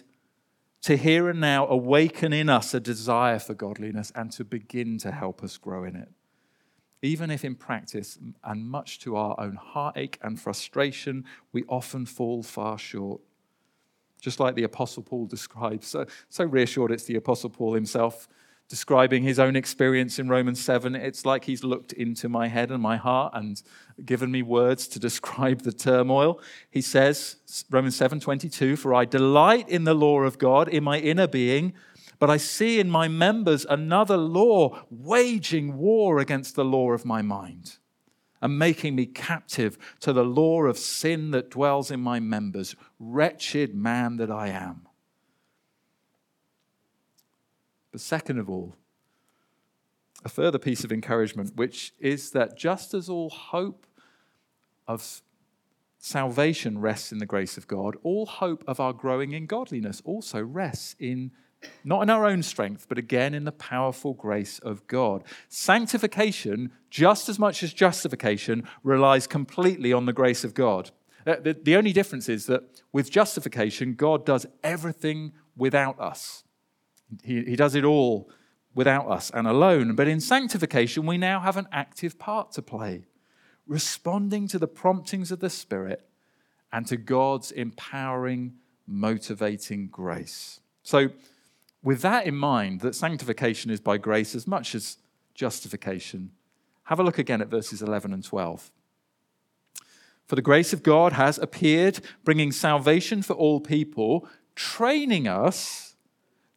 to 0.83 0.97
here 0.97 1.29
and 1.29 1.39
now 1.39 1.67
awaken 1.67 2.33
in 2.33 2.49
us 2.49 2.73
a 2.73 2.79
desire 2.79 3.37
for 3.37 3.53
godliness 3.53 4.11
and 4.15 4.31
to 4.31 4.43
begin 4.43 4.97
to 4.99 5.11
help 5.11 5.43
us 5.43 5.57
grow 5.57 5.83
in 5.83 5.95
it 5.95 6.09
even 7.01 7.31
if 7.31 7.43
in 7.43 7.55
practice, 7.55 8.17
and 8.43 8.69
much 8.69 8.99
to 8.99 9.15
our 9.15 9.39
own 9.39 9.55
heartache 9.55 10.19
and 10.21 10.39
frustration, 10.39 11.25
we 11.51 11.63
often 11.67 12.05
fall 12.05 12.43
far 12.43 12.77
short. 12.77 13.21
Just 14.19 14.39
like 14.39 14.53
the 14.53 14.63
Apostle 14.63 15.01
Paul 15.01 15.25
describes. 15.25 15.87
So, 15.87 16.05
so 16.29 16.43
reassured 16.43 16.91
it's 16.91 17.05
the 17.05 17.15
Apostle 17.15 17.49
Paul 17.49 17.73
himself 17.73 18.27
describing 18.71 19.21
his 19.21 19.37
own 19.37 19.57
experience 19.57 20.17
in 20.17 20.29
Romans 20.29 20.63
7. 20.63 20.95
It's 20.95 21.25
like 21.25 21.43
he's 21.43 21.61
looked 21.61 21.91
into 21.91 22.29
my 22.29 22.47
head 22.47 22.71
and 22.71 22.81
my 22.81 22.95
heart 22.95 23.33
and 23.35 23.61
given 24.05 24.31
me 24.31 24.41
words 24.43 24.87
to 24.87 24.99
describe 25.09 25.63
the 25.63 25.73
turmoil. 25.73 26.39
He 26.69 26.81
says, 26.81 27.65
Romans 27.69 27.97
7 27.97 28.21
22, 28.21 28.77
For 28.77 28.93
I 28.93 29.03
delight 29.03 29.67
in 29.67 29.83
the 29.83 29.93
law 29.93 30.21
of 30.21 30.37
God 30.37 30.69
in 30.69 30.85
my 30.85 30.99
inner 30.99 31.27
being 31.27 31.73
but 32.21 32.29
I 32.29 32.37
see 32.37 32.79
in 32.79 32.87
my 32.87 33.07
members 33.07 33.65
another 33.67 34.15
law 34.15 34.83
waging 34.91 35.75
war 35.75 36.19
against 36.19 36.55
the 36.55 36.63
law 36.63 36.91
of 36.91 37.03
my 37.03 37.23
mind 37.23 37.79
and 38.43 38.59
making 38.59 38.95
me 38.95 39.07
captive 39.07 39.75
to 40.01 40.13
the 40.13 40.23
law 40.23 40.65
of 40.65 40.77
sin 40.77 41.31
that 41.31 41.49
dwells 41.49 41.89
in 41.89 41.99
my 41.99 42.19
members. 42.19 42.75
Wretched 42.99 43.73
man 43.73 44.17
that 44.17 44.29
I 44.29 44.49
am. 44.49 44.85
But 47.91 48.01
second 48.01 48.37
of 48.37 48.51
all, 48.51 48.75
a 50.23 50.29
further 50.29 50.59
piece 50.59 50.83
of 50.83 50.91
encouragement, 50.91 51.55
which 51.55 51.95
is 51.97 52.29
that 52.33 52.55
just 52.55 52.93
as 52.93 53.09
all 53.09 53.31
hope 53.31 53.87
of 54.87 55.23
salvation 55.97 56.77
rests 56.77 57.11
in 57.11 57.17
the 57.17 57.25
grace 57.25 57.57
of 57.57 57.67
God, 57.67 57.97
all 58.03 58.27
hope 58.27 58.63
of 58.67 58.79
our 58.79 58.93
growing 58.93 59.31
in 59.31 59.47
godliness 59.47 60.03
also 60.05 60.39
rests 60.39 60.95
in 60.99 61.31
not 61.83 62.01
in 62.01 62.09
our 62.09 62.25
own 62.25 62.43
strength, 62.43 62.87
but 62.87 62.97
again 62.97 63.33
in 63.33 63.43
the 63.43 63.51
powerful 63.51 64.13
grace 64.13 64.59
of 64.59 64.85
God. 64.87 65.23
Sanctification, 65.49 66.71
just 66.89 67.29
as 67.29 67.39
much 67.39 67.63
as 67.63 67.73
justification, 67.73 68.67
relies 68.83 69.27
completely 69.27 69.93
on 69.93 70.05
the 70.05 70.13
grace 70.13 70.43
of 70.43 70.53
God. 70.53 70.91
Uh, 71.25 71.35
the, 71.39 71.75
only 71.75 71.93
difference 71.93 72.27
is 72.27 72.47
that 72.47 72.63
with 72.91 73.11
justification, 73.11 73.93
God 73.93 74.25
does 74.25 74.45
everything 74.63 75.33
without 75.55 75.99
us. 75.99 76.43
He, 77.23 77.43
he 77.43 77.55
does 77.55 77.75
it 77.75 77.83
all 77.83 78.29
without 78.73 79.07
us 79.09 79.31
and 79.33 79.47
alone. 79.47 79.95
But 79.95 80.07
in 80.07 80.19
sanctification, 80.19 81.05
we 81.05 81.17
now 81.17 81.39
have 81.39 81.57
an 81.57 81.67
active 81.71 82.17
part 82.17 82.51
to 82.53 82.61
play, 82.61 83.05
responding 83.67 84.47
to 84.47 84.57
the 84.57 84.67
promptings 84.67 85.31
of 85.31 85.39
the 85.39 85.49
Spirit 85.49 86.07
and 86.71 86.87
to 86.87 86.97
God's 86.97 87.51
empowering, 87.51 88.53
motivating 88.87 89.87
grace. 89.87 90.61
So, 90.83 91.09
with 91.83 92.01
that 92.01 92.25
in 92.25 92.35
mind, 92.35 92.81
that 92.81 92.95
sanctification 92.95 93.71
is 93.71 93.79
by 93.79 93.97
grace 93.97 94.35
as 94.35 94.47
much 94.47 94.75
as 94.75 94.97
justification, 95.33 96.31
have 96.85 96.99
a 96.99 97.03
look 97.03 97.17
again 97.17 97.41
at 97.41 97.47
verses 97.47 97.81
11 97.81 98.13
and 98.13 98.23
12. 98.23 98.71
For 100.25 100.35
the 100.35 100.41
grace 100.41 100.73
of 100.73 100.83
God 100.83 101.13
has 101.13 101.37
appeared, 101.37 101.99
bringing 102.23 102.51
salvation 102.51 103.21
for 103.21 103.33
all 103.33 103.59
people, 103.59 104.27
training 104.55 105.27
us 105.27 105.95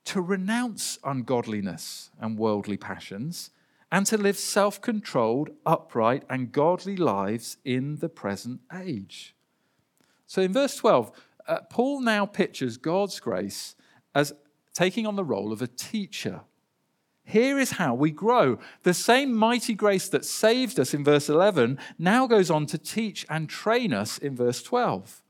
to 0.05 0.21
renounce 0.21 0.99
ungodliness 1.03 2.11
and 2.21 2.39
worldly 2.39 2.77
passions, 2.77 3.51
and 3.91 4.07
to 4.07 4.19
live 4.19 4.37
self 4.37 4.81
controlled, 4.81 5.51
upright, 5.65 6.25
and 6.29 6.53
godly 6.53 6.97
lives 6.97 7.57
in 7.65 7.97
the 7.97 8.09
present 8.09 8.61
age. 8.73 9.35
So 10.27 10.43
in 10.43 10.53
verse 10.53 10.77
12, 10.77 11.13
uh, 11.47 11.59
Paul 11.71 12.01
now 12.01 12.27
pictures 12.27 12.77
God's 12.77 13.21
grace 13.21 13.77
as 14.15 14.33
taking 14.75 15.07
on 15.07 15.17
the 15.17 15.25
role 15.25 15.53
of 15.53 15.63
a 15.63 15.67
teacher. 15.67 16.43
Here 17.25 17.59
is 17.59 17.73
how 17.73 17.95
we 17.95 18.11
grow. 18.11 18.59
The 18.83 18.93
same 18.93 19.35
mighty 19.35 19.75
grace 19.75 20.09
that 20.11 20.27
saved 20.27 20.79
us 20.79 20.93
in 20.93 21.03
verse 21.03 21.29
11 21.31 21.79
now 21.99 22.27
goes 22.27 22.51
on 22.51 22.67
to 22.67 22.79
teach 22.79 23.25
and 23.31 23.49
train 23.49 23.95
us 23.95 24.19
in 24.19 24.37
verse 24.37 24.63
12. 24.63 25.23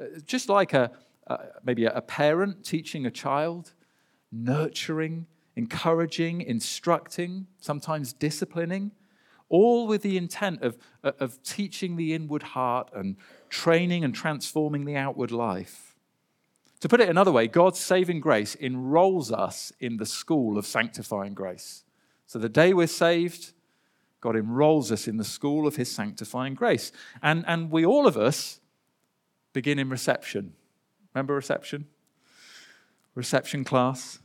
Uh, 0.00 0.04
just 0.26 0.48
like 0.48 0.74
a, 0.74 0.90
maybe 1.64 1.86
a 1.86 2.00
parent 2.02 2.64
teaching 2.64 3.06
a 3.06 3.10
child, 3.10 3.72
nurturing, 4.30 5.26
encouraging, 5.56 6.42
instructing, 6.42 7.46
sometimes 7.60 8.12
disciplining, 8.12 8.92
all 9.48 9.86
with 9.86 10.02
the 10.02 10.18
intent 10.18 10.62
of, 10.62 10.76
of 11.02 11.42
teaching 11.42 11.96
the 11.96 12.12
inward 12.12 12.42
heart 12.42 12.90
and 12.94 13.16
training 13.48 14.04
and 14.04 14.14
transforming 14.14 14.84
the 14.84 14.96
outward 14.96 15.32
life. 15.32 15.87
To 16.80 16.88
put 16.88 17.00
it 17.00 17.08
another 17.08 17.32
way, 17.32 17.48
God's 17.48 17.80
saving 17.80 18.20
grace 18.20 18.54
enrolls 18.54 19.32
us 19.32 19.72
in 19.80 19.96
the 19.96 20.06
school 20.06 20.58
of 20.58 20.66
sanctifying 20.66 21.34
grace. 21.34 21.84
So 22.26 22.38
the 22.38 22.48
day 22.48 22.72
we're 22.72 22.86
saved, 22.86 23.52
God 24.20 24.36
enrolls 24.36 24.92
us 24.92 25.08
in 25.08 25.16
the 25.16 25.24
school 25.24 25.66
of 25.66 25.76
his 25.76 25.90
sanctifying 25.90 26.54
grace. 26.54 26.92
And, 27.22 27.44
and 27.48 27.70
we, 27.70 27.84
all 27.84 28.06
of 28.06 28.16
us, 28.16 28.60
begin 29.52 29.78
in 29.78 29.88
reception. 29.88 30.52
Remember 31.14 31.34
reception? 31.34 31.86
Reception 33.14 33.64
class? 33.64 34.20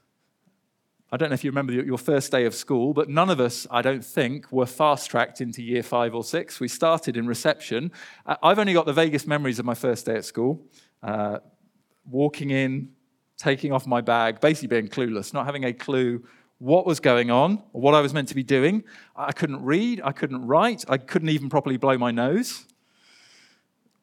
I 1.12 1.18
don't 1.18 1.30
know 1.30 1.36
if 1.36 1.44
you 1.44 1.52
remember 1.52 1.74
your 1.74 1.98
first 1.98 2.32
day 2.32 2.46
of 2.46 2.56
school, 2.56 2.94
but 2.94 3.08
none 3.08 3.30
of 3.30 3.40
us, 3.40 3.68
I 3.70 3.82
don't 3.84 4.04
think, 4.04 4.52
were 4.52 4.66
fast 4.66 5.10
tracked 5.10 5.42
into 5.42 5.62
year 5.62 5.84
five 5.84 6.16
or 6.16 6.24
six. 6.24 6.60
We 6.60 6.68
started 6.68 7.18
in 7.18 7.28
reception. 7.28 7.92
I've 8.26 8.60
only 8.60 8.74
got 8.74 8.86
the 8.86 8.94
vaguest 8.94 9.28
memories 9.28 9.60
of 9.60 9.66
my 9.66 9.76
first 9.76 10.06
day 10.08 10.16
at 10.16 10.26
school. 10.26 10.62
Uh, 11.04 11.40
walking 12.10 12.50
in, 12.50 12.90
taking 13.38 13.72
off 13.72 13.88
my 13.88 14.02
bag, 14.02 14.40
basically 14.40 14.68
being 14.68 14.88
clueless, 14.88 15.34
not 15.34 15.46
having 15.46 15.66
a 15.66 15.74
clue 15.74 16.24
what 16.60 16.86
was 16.86 17.00
going 17.00 17.30
on 17.30 17.62
or 17.74 17.82
what 17.82 17.94
I 17.94 18.00
was 18.00 18.14
meant 18.14 18.30
to 18.30 18.36
be 18.36 18.44
doing. 18.44 18.84
I 19.16 19.32
couldn't 19.32 19.64
read, 19.64 20.02
I 20.04 20.12
couldn't 20.12 20.46
write, 20.46 20.86
I 20.88 20.98
couldn't 20.98 21.30
even 21.30 21.50
properly 21.50 21.78
blow 21.78 21.98
my 21.98 22.12
nose. 22.12 22.66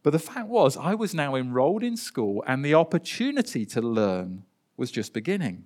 But 0.03 0.11
the 0.11 0.19
fact 0.19 0.49
was, 0.49 0.77
I 0.77 0.95
was 0.95 1.15
now 1.15 1.35
enrolled 1.35 1.83
in 1.83 1.97
school 1.97 2.45
and 2.47 2.65
the 2.65 2.75
opportunity 2.75 3.65
to 3.67 3.81
learn 3.81 4.45
was 4.77 4.91
just 4.91 5.13
beginning. 5.13 5.65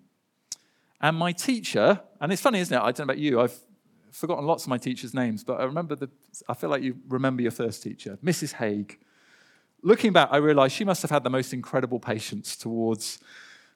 And 1.01 1.17
my 1.17 1.33
teacher, 1.33 2.01
and 2.21 2.33
it's 2.33 2.43
funny, 2.43 2.61
isn't 2.61 2.77
it? 2.77 2.81
I 2.81 2.93
don't 2.93 3.01
know 3.01 3.05
about 3.05 3.19
you, 3.19 3.41
I've 3.41 3.59
forgotten 4.11 4.47
lots 4.47 4.65
of 4.65 4.69
my 4.69 4.79
teachers' 4.79 5.15
names, 5.15 5.45
but 5.45 5.61
I 5.61 5.65
remember 5.65 5.97
the, 5.97 6.09
I 6.49 6.55
feel 6.55 6.71
like 6.71 6.83
you 6.83 6.97
remember 7.09 7.43
your 7.43 7.51
first 7.51 7.83
teacher, 7.83 8.19
Mrs. 8.25 8.53
Haig. 8.53 8.99
Looking 9.87 10.15
back, 10.15 10.31
I 10.33 10.39
realized 10.39 10.75
she 10.75 10.87
must 10.87 11.03
have 11.03 11.11
had 11.11 11.25
the 11.25 11.31
most 11.31 11.53
incredible 11.53 12.01
patience 12.01 12.57
towards 12.57 13.19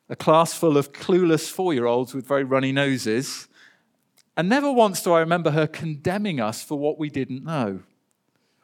a 0.09 0.17
class 0.17 0.55
full 0.55 0.79
of 0.79 0.91
clueless 0.91 1.51
four 1.51 1.75
year 1.75 1.85
olds 1.85 2.15
with 2.15 2.27
very 2.27 2.45
runny 2.45 2.73
noses. 2.73 3.47
And 4.35 4.49
never 4.49 4.73
once 4.73 5.03
do 5.03 5.13
I 5.13 5.21
remember 5.21 5.51
her 5.51 5.67
condemning 5.67 6.41
us 6.41 6.63
for 6.63 6.79
what 6.79 6.99
we 6.99 7.11
didn't 7.11 7.45
know. 7.45 7.81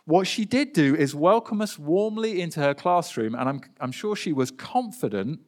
What 0.07 0.27
she 0.27 0.47
did 0.47 0.73
do 0.73 0.97
is 0.97 1.15
welcome 1.15 1.61
us 1.61 1.79
warmly 1.79 2.41
into 2.41 2.61
her 2.61 2.73
classroom, 2.73 3.35
and 3.35 3.47
I'm, 3.47 3.61
I'm 3.79 3.93
sure 3.93 4.17
she 4.17 4.33
was 4.33 4.51
confident 4.51 5.41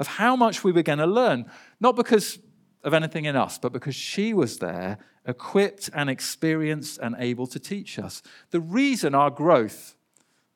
of 0.00 0.08
how 0.08 0.34
much 0.34 0.64
we 0.64 0.72
were 0.72 0.82
going 0.82 0.98
to 0.98 1.06
learn, 1.06 1.48
not 1.78 1.94
because 1.94 2.40
of 2.82 2.94
anything 2.94 3.26
in 3.26 3.36
us, 3.36 3.58
but 3.58 3.72
because 3.72 3.94
she 3.94 4.34
was 4.34 4.58
there, 4.58 4.98
equipped 5.24 5.88
and 5.94 6.10
experienced 6.10 6.98
and 6.98 7.14
able 7.16 7.46
to 7.46 7.60
teach 7.60 7.96
us. 7.96 8.22
The 8.50 8.60
reason 8.60 9.14
our 9.14 9.30
growth, 9.30 9.94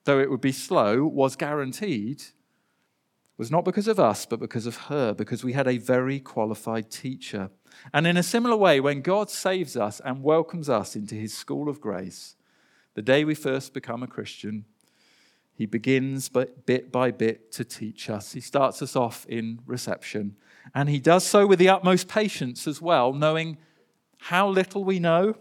though 0.09 0.19
it 0.19 0.31
would 0.31 0.41
be 0.41 0.53
slow, 0.53 1.05
was 1.05 1.37
guaranteed 1.37 2.23
was 3.37 3.51
not 3.51 3.63
because 3.63 3.87
of 3.87 4.01
us, 4.01 4.25
but 4.25 4.41
because 4.41 4.65
of 4.65 4.77
her, 4.89 5.13
because 5.13 5.45
we 5.45 5.53
had 5.53 5.69
a 5.69 5.77
very 5.77 6.19
qualified 6.19 6.91
teacher. 6.91 7.51
And 7.93 8.07
in 8.07 8.17
a 8.17 8.23
similar 8.23 8.57
way, 8.57 8.81
when 8.81 9.03
God 9.03 9.29
saves 9.29 9.77
us 9.77 10.01
and 10.03 10.23
welcomes 10.23 10.71
us 10.71 10.97
into 10.97 11.15
his 11.15 11.37
school 11.37 11.69
of 11.69 11.79
grace, 11.79 12.37
the 12.95 13.03
day 13.03 13.23
we 13.23 13.35
first 13.35 13.75
become 13.75 14.03
a 14.03 14.07
Christian, 14.07 14.65
he 15.53 15.67
begins 15.67 16.31
but 16.31 16.65
bit 16.65 16.91
by 16.91 17.11
bit 17.11 17.53
to 17.53 17.65
teach 17.65 18.09
us. 18.09 18.33
He 18.33 18.41
starts 18.41 18.81
us 18.81 18.97
off 18.97 19.27
in 19.27 19.61
reception, 19.67 20.37
and 20.75 20.89
he 20.89 21.01
does 21.01 21.23
so 21.23 21.47
with 21.47 21.59
the 21.59 21.69
utmost 21.69 22.09
patience 22.09 22.67
as 22.67 22.81
well, 22.81 23.13
knowing 23.13 23.59
how 24.17 24.49
little 24.49 24.85
we 24.85 24.99
know, 24.99 25.37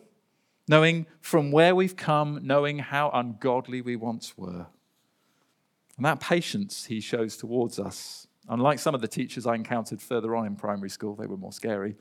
knowing 0.67 1.05
from 1.21 1.51
where 1.51 1.75
we've 1.75 1.95
come, 1.95 2.39
knowing 2.43 2.79
how 2.79 3.09
ungodly 3.11 3.81
we 3.81 3.95
once 3.95 4.37
were. 4.37 4.67
And 5.95 6.05
that 6.05 6.19
patience 6.19 6.85
he 6.85 6.99
shows 6.99 7.37
towards 7.37 7.79
us, 7.79 8.27
unlike 8.47 8.79
some 8.79 8.93
of 8.93 9.01
the 9.01 9.07
teachers 9.07 9.47
I 9.47 9.55
encountered 9.55 10.01
further 10.01 10.35
on 10.35 10.45
in 10.45 10.55
primary 10.55 10.89
school, 10.89 11.15
they 11.15 11.25
were 11.25 11.37
more 11.37 11.53
scary. 11.53 11.95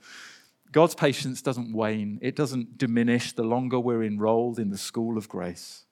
God's 0.71 0.95
patience 0.95 1.41
doesn't 1.41 1.73
wane, 1.73 2.19
it 2.21 2.35
doesn't 2.35 2.77
diminish 2.77 3.31
the 3.33 3.43
longer 3.43 3.79
we're 3.79 4.03
enrolled 4.03 4.59
in 4.59 4.69
the 4.69 4.77
school 4.77 5.17
of 5.17 5.29
grace. 5.29 5.85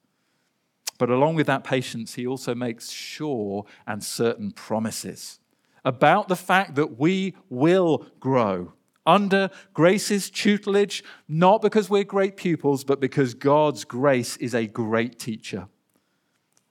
But 0.98 1.10
along 1.10 1.34
with 1.34 1.46
that 1.46 1.64
patience, 1.64 2.14
he 2.14 2.26
also 2.26 2.54
makes 2.54 2.90
sure 2.90 3.64
and 3.86 4.02
certain 4.02 4.50
promises 4.52 5.40
about 5.84 6.28
the 6.28 6.36
fact 6.36 6.74
that 6.74 6.98
we 6.98 7.34
will 7.48 8.06
grow 8.18 8.72
under 9.06 9.50
grace's 9.72 10.30
tutelage, 10.30 11.04
not 11.28 11.62
because 11.62 11.88
we're 11.88 12.04
great 12.04 12.36
pupils, 12.36 12.84
but 12.84 13.00
because 13.00 13.34
God's 13.34 13.84
grace 13.84 14.36
is 14.38 14.54
a 14.54 14.66
great 14.66 15.18
teacher. 15.18 15.68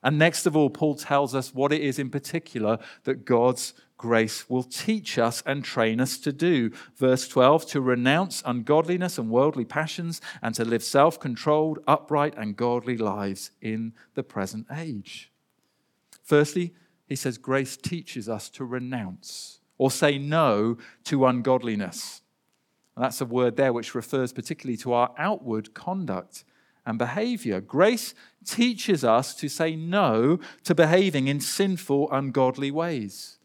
And 0.02 0.18
next 0.18 0.46
of 0.46 0.56
all, 0.56 0.70
Paul 0.70 0.94
tells 0.94 1.34
us 1.34 1.52
what 1.52 1.72
it 1.72 1.80
is 1.80 1.98
in 1.98 2.10
particular 2.10 2.78
that 3.04 3.24
God's 3.24 3.74
grace 3.96 4.48
will 4.48 4.62
teach 4.62 5.18
us 5.18 5.42
and 5.46 5.64
train 5.64 6.00
us 6.00 6.18
to 6.18 6.32
do. 6.32 6.70
Verse 6.96 7.26
12 7.26 7.66
to 7.66 7.80
renounce 7.80 8.42
ungodliness 8.44 9.18
and 9.18 9.30
worldly 9.30 9.64
passions 9.64 10.20
and 10.42 10.54
to 10.54 10.64
live 10.64 10.84
self 10.84 11.18
controlled, 11.18 11.80
upright, 11.86 12.34
and 12.36 12.56
godly 12.56 12.96
lives 12.96 13.50
in 13.60 13.94
the 14.14 14.22
present 14.22 14.66
age. 14.72 15.32
Firstly, 16.22 16.74
he 17.06 17.16
says 17.16 17.38
grace 17.38 17.76
teaches 17.76 18.28
us 18.28 18.48
to 18.50 18.64
renounce 18.64 19.60
or 19.78 19.90
say 19.90 20.18
no 20.18 20.76
to 21.04 21.26
ungodliness. 21.26 22.22
And 22.96 23.04
that's 23.04 23.20
a 23.20 23.26
word 23.26 23.56
there 23.56 23.72
which 23.72 23.94
refers 23.94 24.32
particularly 24.32 24.78
to 24.78 24.94
our 24.94 25.12
outward 25.18 25.74
conduct 25.74 26.44
and 26.86 26.98
behavior. 26.98 27.60
Grace 27.60 28.14
teaches 28.44 29.04
us 29.04 29.34
to 29.34 29.48
say 29.48 29.76
no 29.76 30.38
to 30.64 30.74
behaving 30.74 31.28
in 31.28 31.40
sinful, 31.40 32.10
ungodly 32.10 32.70
ways. 32.70 33.38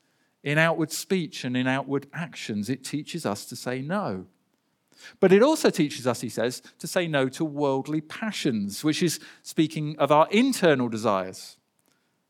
In 0.43 0.57
outward 0.57 0.91
speech 0.91 1.43
and 1.43 1.57
in 1.57 1.67
outward 1.67 2.07
actions, 2.13 2.69
it 2.69 2.83
teaches 2.83 3.25
us 3.25 3.45
to 3.45 3.55
say 3.55 3.81
no. 3.81 4.25
But 5.19 5.31
it 5.33 5.41
also 5.41 5.69
teaches 5.69 6.07
us, 6.07 6.21
he 6.21 6.29
says, 6.29 6.61
to 6.79 6.87
say 6.87 7.07
no 7.07 7.27
to 7.29 7.43
worldly 7.43 8.01
passions, 8.01 8.83
which 8.83 9.03
is 9.03 9.19
speaking 9.41 9.97
of 9.97 10.11
our 10.11 10.27
internal 10.29 10.87
desires, 10.87 11.57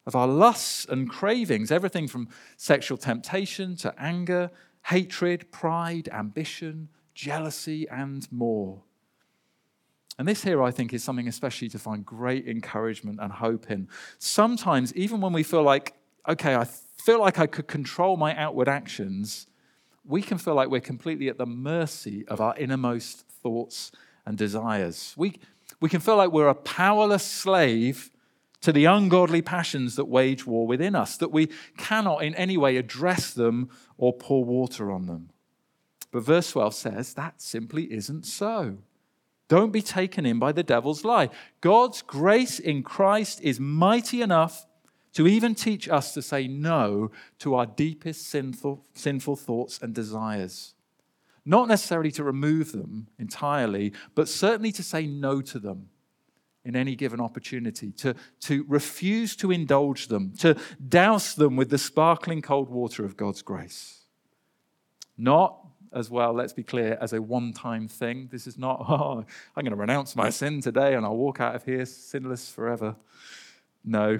of 0.05 0.15
our 0.15 0.27
lusts 0.27 0.85
and 0.89 1.09
cravings, 1.09 1.71
everything 1.71 2.07
from 2.07 2.29
sexual 2.57 2.97
temptation 2.97 3.75
to 3.77 3.93
anger, 4.01 4.49
hatred, 4.85 5.51
pride, 5.51 6.09
ambition, 6.11 6.89
jealousy, 7.13 7.87
and 7.89 8.29
more. 8.31 8.81
And 10.17 10.27
this 10.27 10.43
here, 10.43 10.61
I 10.61 10.71
think, 10.71 10.93
is 10.93 11.03
something 11.03 11.27
especially 11.27 11.69
to 11.69 11.79
find 11.79 12.05
great 12.05 12.47
encouragement 12.47 13.19
and 13.21 13.31
hope 13.31 13.71
in. 13.71 13.87
Sometimes, 14.19 14.93
even 14.93 15.21
when 15.21 15.33
we 15.33 15.43
feel 15.43 15.63
like, 15.63 15.93
okay, 16.27 16.55
I 16.55 16.65
feel 16.65 17.19
like 17.19 17.39
I 17.39 17.47
could 17.47 17.67
control 17.67 18.17
my 18.17 18.35
outward 18.35 18.67
actions, 18.67 19.47
we 20.05 20.21
can 20.21 20.37
feel 20.37 20.53
like 20.53 20.69
we're 20.69 20.79
completely 20.81 21.27
at 21.29 21.37
the 21.37 21.45
mercy 21.45 22.27
of 22.27 22.39
our 22.39 22.55
innermost 22.57 23.25
thoughts 23.41 23.91
and 24.25 24.37
desires. 24.37 25.13
We, 25.17 25.39
we 25.79 25.89
can 25.89 26.01
feel 26.01 26.17
like 26.17 26.31
we're 26.31 26.49
a 26.49 26.55
powerless 26.55 27.25
slave 27.25 28.11
to 28.61 28.71
the 28.71 28.85
ungodly 28.85 29.41
passions 29.41 29.95
that 29.95 30.05
wage 30.05 30.45
war 30.45 30.67
within 30.67 30.95
us, 30.95 31.17
that 31.17 31.31
we 31.31 31.47
cannot 31.77 32.23
in 32.23 32.35
any 32.35 32.57
way 32.57 32.77
address 32.77 33.33
them 33.33 33.69
or 33.97 34.13
pour 34.13 34.45
water 34.45 34.91
on 34.91 35.07
them. 35.07 35.30
But 36.11 36.23
verse 36.23 36.51
12 36.51 36.73
says 36.73 37.13
that 37.13 37.41
simply 37.41 37.91
isn't 37.91 38.25
so. 38.25 38.77
Don't 39.47 39.71
be 39.71 39.81
taken 39.81 40.25
in 40.25 40.39
by 40.39 40.51
the 40.51 40.63
devil's 40.63 41.03
lie. 41.03 41.29
God's 41.59 42.01
grace 42.01 42.59
in 42.59 42.83
Christ 42.83 43.41
is 43.41 43.59
mighty 43.59 44.21
enough 44.21 44.65
to 45.13 45.27
even 45.27 45.55
teach 45.55 45.89
us 45.89 46.13
to 46.13 46.21
say 46.21 46.47
no 46.47 47.11
to 47.39 47.55
our 47.55 47.65
deepest 47.65 48.27
sinful, 48.27 48.85
sinful 48.93 49.35
thoughts 49.35 49.79
and 49.81 49.93
desires. 49.93 50.73
Not 51.43 51.67
necessarily 51.67 52.11
to 52.11 52.23
remove 52.23 52.71
them 52.71 53.07
entirely, 53.19 53.93
but 54.15 54.29
certainly 54.29 54.71
to 54.73 54.83
say 54.83 55.05
no 55.05 55.41
to 55.41 55.59
them 55.59 55.89
in 56.63 56.75
any 56.75 56.95
given 56.95 57.19
opportunity, 57.19 57.91
to, 57.91 58.15
to 58.41 58.63
refuse 58.67 59.35
to 59.35 59.51
indulge 59.51 60.07
them, 60.07 60.31
to 60.37 60.55
douse 60.87 61.33
them 61.33 61.55
with 61.55 61.71
the 61.71 61.77
sparkling 61.77 62.41
cold 62.41 62.69
water 62.69 63.03
of 63.03 63.17
God's 63.17 63.41
grace. 63.41 64.01
Not 65.17 65.60
as 65.93 66.09
well, 66.09 66.33
let's 66.33 66.53
be 66.53 66.63
clear, 66.63 66.97
as 67.01 67.13
a 67.13 67.21
one 67.21 67.53
time 67.53 67.87
thing. 67.87 68.29
This 68.31 68.47
is 68.47 68.57
not, 68.57 68.85
oh, 68.89 69.25
I'm 69.55 69.63
going 69.63 69.71
to 69.71 69.75
renounce 69.75 70.15
my 70.15 70.29
sin 70.29 70.61
today 70.61 70.95
and 70.95 71.05
I'll 71.05 71.17
walk 71.17 71.39
out 71.39 71.55
of 71.55 71.65
here 71.65 71.85
sinless 71.85 72.49
forever. 72.49 72.95
No, 73.83 74.19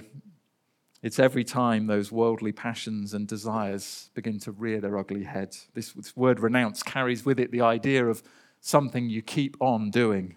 it's 1.02 1.18
every 1.18 1.44
time 1.44 1.88
those 1.88 2.12
worldly 2.12 2.52
passions 2.52 3.14
and 3.14 3.28
desires 3.28 4.10
begin 4.14 4.40
to 4.40 4.52
rear 4.52 4.80
their 4.80 4.98
ugly 4.98 5.24
head. 5.24 5.56
This, 5.74 5.94
this 5.94 6.16
word 6.16 6.40
renounce 6.40 6.84
carries 6.84 7.26
with 7.26 7.40
it 7.40 7.52
the 7.52 7.62
idea 7.62 8.06
of 8.06 8.22
something 8.60 9.10
you 9.10 9.22
keep 9.24 9.58
on 9.60 9.90
doing. 9.90 10.36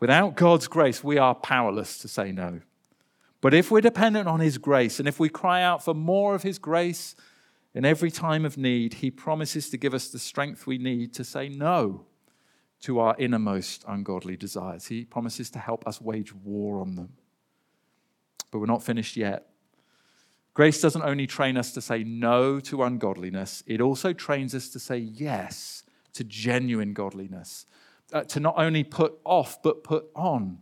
Without 0.00 0.34
God's 0.34 0.66
grace, 0.66 1.04
we 1.04 1.18
are 1.18 1.34
powerless 1.34 1.98
to 1.98 2.08
say 2.08 2.32
no. 2.32 2.60
But 3.40 3.54
if 3.54 3.70
we're 3.70 3.80
dependent 3.80 4.26
on 4.26 4.40
His 4.40 4.58
grace 4.58 4.98
and 4.98 5.06
if 5.06 5.20
we 5.20 5.28
cry 5.28 5.62
out 5.62 5.84
for 5.84 5.94
more 5.94 6.34
of 6.34 6.42
His 6.42 6.58
grace, 6.58 7.14
in 7.74 7.84
every 7.84 8.10
time 8.10 8.44
of 8.44 8.56
need, 8.56 8.94
He 8.94 9.10
promises 9.10 9.68
to 9.70 9.76
give 9.76 9.94
us 9.94 10.08
the 10.08 10.18
strength 10.18 10.66
we 10.66 10.78
need 10.78 11.12
to 11.14 11.24
say 11.24 11.48
no 11.48 12.06
to 12.82 13.00
our 13.00 13.16
innermost 13.18 13.84
ungodly 13.88 14.36
desires. 14.36 14.86
He 14.86 15.04
promises 15.04 15.50
to 15.50 15.58
help 15.58 15.86
us 15.86 16.00
wage 16.00 16.34
war 16.34 16.80
on 16.80 16.94
them. 16.96 17.14
But 18.50 18.58
we're 18.60 18.66
not 18.66 18.82
finished 18.82 19.16
yet. 19.16 19.48
Grace 20.52 20.80
doesn't 20.80 21.02
only 21.02 21.26
train 21.26 21.56
us 21.56 21.72
to 21.72 21.80
say 21.80 22.04
no 22.04 22.60
to 22.60 22.84
ungodliness, 22.84 23.64
it 23.66 23.80
also 23.80 24.12
trains 24.12 24.54
us 24.54 24.68
to 24.68 24.78
say 24.78 24.98
yes 24.98 25.82
to 26.12 26.22
genuine 26.22 26.92
godliness, 26.92 27.66
uh, 28.12 28.22
to 28.22 28.38
not 28.38 28.54
only 28.56 28.84
put 28.84 29.14
off, 29.24 29.60
but 29.62 29.82
put 29.82 30.06
on, 30.14 30.58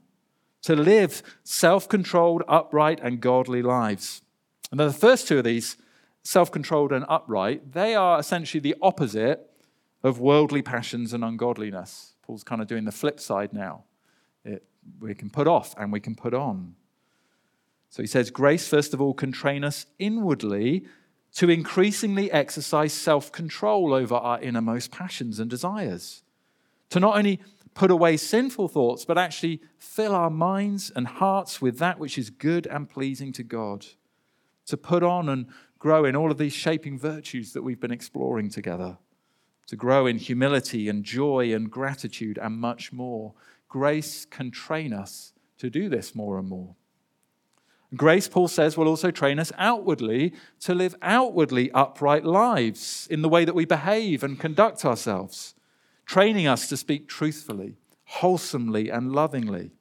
to 0.63 0.75
live 0.75 1.23
self 1.45 1.89
controlled, 1.89 2.43
upright, 2.49 3.01
and 3.03 3.21
godly 3.21 3.63
lives. 3.63 4.23
And 4.71 4.81
the 4.81 4.93
first 4.93 5.29
two 5.29 5.39
of 5.39 5.45
these 5.45 5.77
self 6.23 6.51
controlled 6.51 6.93
and 6.93 7.05
upright, 7.09 7.73
they 7.73 7.95
are 7.95 8.19
essentially 8.19 8.61
the 8.61 8.77
opposite 8.81 9.51
of 10.03 10.21
worldly 10.21 10.63
passions 10.63 11.13
and 11.13 11.25
ungodliness. 11.25 12.15
Paul's 12.23 12.45
kind 12.45 12.61
of 12.61 12.69
doing 12.69 12.85
the 12.85 12.93
flip 12.93 13.21
side 13.21 13.53
now. 13.53 13.85
It, 14.45 14.65
we 15.01 15.15
can 15.15 15.31
put 15.31 15.47
off 15.47 15.75
and 15.79 15.93
we 15.93 16.01
can 16.01 16.15
put 16.15 16.35
on. 16.35 16.75
So 17.89 18.03
he 18.03 18.07
says, 18.07 18.31
Grace, 18.31 18.67
first 18.67 18.95
of 18.95 19.01
all, 19.01 19.15
can 19.15 19.33
train 19.33 19.65
us 19.65 19.87
inwardly 19.99 20.87
to 21.35 21.51
increasingly 21.51 22.31
exercise 22.31 22.93
self 22.93 23.33
control 23.33 23.93
over 23.93 24.15
our 24.15 24.41
innermost 24.41 24.91
passions 24.91 25.39
and 25.39 25.51
desires. 25.51 26.23
To 26.91 27.01
not 27.01 27.17
only 27.17 27.41
put 27.75 27.91
away 27.91 28.17
sinful 28.17 28.69
thoughts, 28.69 29.05
but 29.05 29.19
actually 29.19 29.61
fill 29.79 30.15
our 30.15 30.31
minds 30.31 30.91
and 30.95 31.07
hearts 31.07 31.61
with 31.61 31.79
that 31.79 31.99
which 31.99 32.19
is 32.19 32.31
good 32.31 32.67
and 32.67 32.89
pleasing 32.89 33.33
to 33.33 33.43
God. 33.43 33.87
To 34.67 34.77
put 34.77 35.03
on 35.03 35.29
and 35.29 35.47
grow 35.83 36.05
in 36.05 36.15
all 36.15 36.31
of 36.31 36.39
these 36.39 36.53
shaping 36.53 36.97
virtues 36.97 37.53
that 37.53 37.63
we've 37.63 37.81
been 37.81 37.91
exploring 37.91 38.49
together. 38.49 38.99
To 39.67 39.75
grow 39.75 40.07
in 40.07 40.17
humility 40.17 40.89
and 40.89 41.03
joy 41.03 41.53
and 41.53 41.69
gratitude 41.69 42.39
and 42.41 42.57
much 42.57 42.93
more. 42.93 43.35
Grace 43.69 44.25
can 44.25 44.53
train 44.53 44.93
us 44.93 45.33
to 45.59 45.69
do 45.69 45.89
this 45.89 46.15
more 46.15 46.39
and 46.39 46.49
more. 46.49 46.77
Grace, 47.97 48.29
Paul 48.29 48.47
says, 48.47 48.77
will 48.77 48.87
also 48.87 49.11
train 49.11 49.41
us 49.41 49.51
outwardly 49.59 50.35
to 50.61 50.73
live 50.73 50.95
outwardly 51.03 51.69
upright 51.73 52.25
lives 52.25 53.09
in 53.11 53.23
the 53.23 53.29
way 53.29 53.45
that 53.45 53.57
we 53.57 53.65
behave 53.65 54.23
and 54.23 54.39
conduct 54.39 54.85
ourselves 54.85 55.57
training 56.07 56.47
us 56.47 56.69
to 56.69 56.77
speak 56.77 57.09
truthfully, 57.09 57.75
wholesomely, 58.05 58.89
and 58.89 59.13
lovingly, 59.13 59.73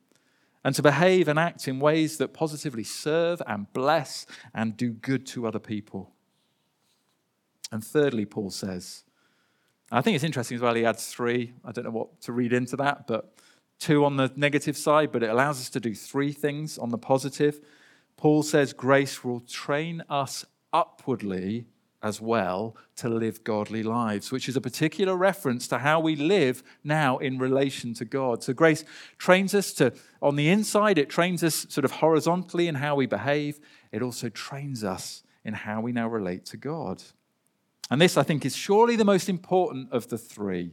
and 0.64 0.76
to 0.76 0.82
behave 0.82 1.28
and 1.28 1.40
act 1.40 1.68
in 1.68 1.80
ways 1.80 2.18
that 2.18 2.34
positively 2.34 2.84
serve 2.84 3.42
and 3.48 3.72
bless 3.74 4.26
and 4.54 4.78
do 4.78 4.92
good 4.92 5.26
to 5.28 5.48
other 5.48 5.60
people. 5.60 6.12
And 7.72 7.84
thirdly, 7.84 8.26
Paul 8.26 8.52
says, 8.52 9.04
I 9.92 10.02
think 10.02 10.16
it's 10.16 10.24
interesting 10.24 10.56
as 10.56 10.62
well, 10.62 10.76
he 10.76 10.86
adds 10.86 11.08
three. 11.08 11.54
I 11.66 11.72
don't 11.72 11.86
know 11.86 11.92
what 11.92 12.22
to 12.22 12.32
read 12.32 12.54
into 12.54 12.76
that, 12.78 13.08
but 13.08 13.34
two 13.80 14.06
on 14.06 14.18
the 14.18 14.32
negative 14.36 14.78
side, 14.78 15.12
but 15.12 15.24
it 15.24 15.30
allows 15.30 15.60
us 15.60 15.70
to 15.72 15.80
do 15.80 15.96
three 15.96 16.32
things 16.32 16.78
on 16.78 16.90
the 16.90 16.98
positive. 16.98 17.60
Paul 18.16 18.44
says 18.44 18.72
grace 18.72 19.24
will 19.24 19.40
train 19.42 20.04
us 20.10 20.46
upwardly 20.72 21.66
as 22.04 22.20
well 22.20 22.76
to 22.96 23.10
live 23.10 23.44
godly 23.44 23.84
lives, 23.84 24.32
which 24.32 24.50
is 24.50 24.56
a 24.56 24.62
particular 24.62 25.16
reference 25.16 25.68
to 25.68 25.80
how 25.80 26.00
we 26.00 26.16
live 26.16 26.64
now 26.84 27.18
in 27.18 27.38
relation 27.38 27.94
to 27.96 28.06
God. 28.06 28.44
So 28.44 28.54
grace 28.54 28.84
trains 29.18 29.54
us 29.54 29.72
to, 29.74 29.94
on 30.22 30.36
the 30.36 30.50
inside, 30.50 30.98
it 30.98 31.10
trains 31.10 31.44
us 31.44 31.68
sort 31.70 31.86
of 31.86 31.92
horizontally 31.92 32.68
in 32.68 32.76
how 32.76 32.96
we 32.96 33.06
behave. 33.06 33.60
It 33.92 34.02
also 34.02 34.30
trains 34.30 34.84
us 34.84 35.24
in 35.44 35.54
how 35.54 35.82
we 35.82 35.92
now 35.92 36.08
relate 36.08 36.46
to 36.46 36.58
God. 36.58 37.04
And 37.90 38.02
this, 38.02 38.18
I 38.18 38.24
think, 38.24 38.46
is 38.46 38.56
surely 38.56 38.96
the 38.96 39.06
most 39.06 39.30
important 39.30 39.92
of 39.92 40.08
the 40.08 40.18
three. 40.18 40.72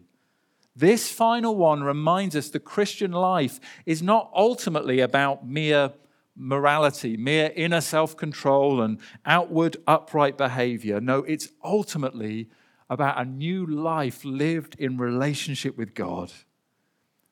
This 0.77 1.11
final 1.11 1.57
one 1.57 1.83
reminds 1.83 2.37
us 2.37 2.51
the 2.51 2.61
Christian 2.61 3.11
life 3.11 3.59
is 3.85 4.01
not 4.01 4.31
ultimately 4.35 5.01
about 5.01 5.47
mere 5.47 5.93
morality, 6.39 7.17
mere 7.17 7.53
inner 7.57 7.81
self 7.81 8.17
control 8.17 8.81
and 8.81 8.99
outward 9.27 9.77
upright 9.87 10.39
behavior. 10.39 11.01
No, 11.01 11.19
it's 11.25 11.51
ultimately 11.63 12.49
about 12.89 13.21
a 13.21 13.25
new 13.25 13.67
life 13.67 14.25
lived 14.25 14.77
in 14.79 14.97
relationship 14.97 15.77
with 15.77 15.95
God, 15.95 16.33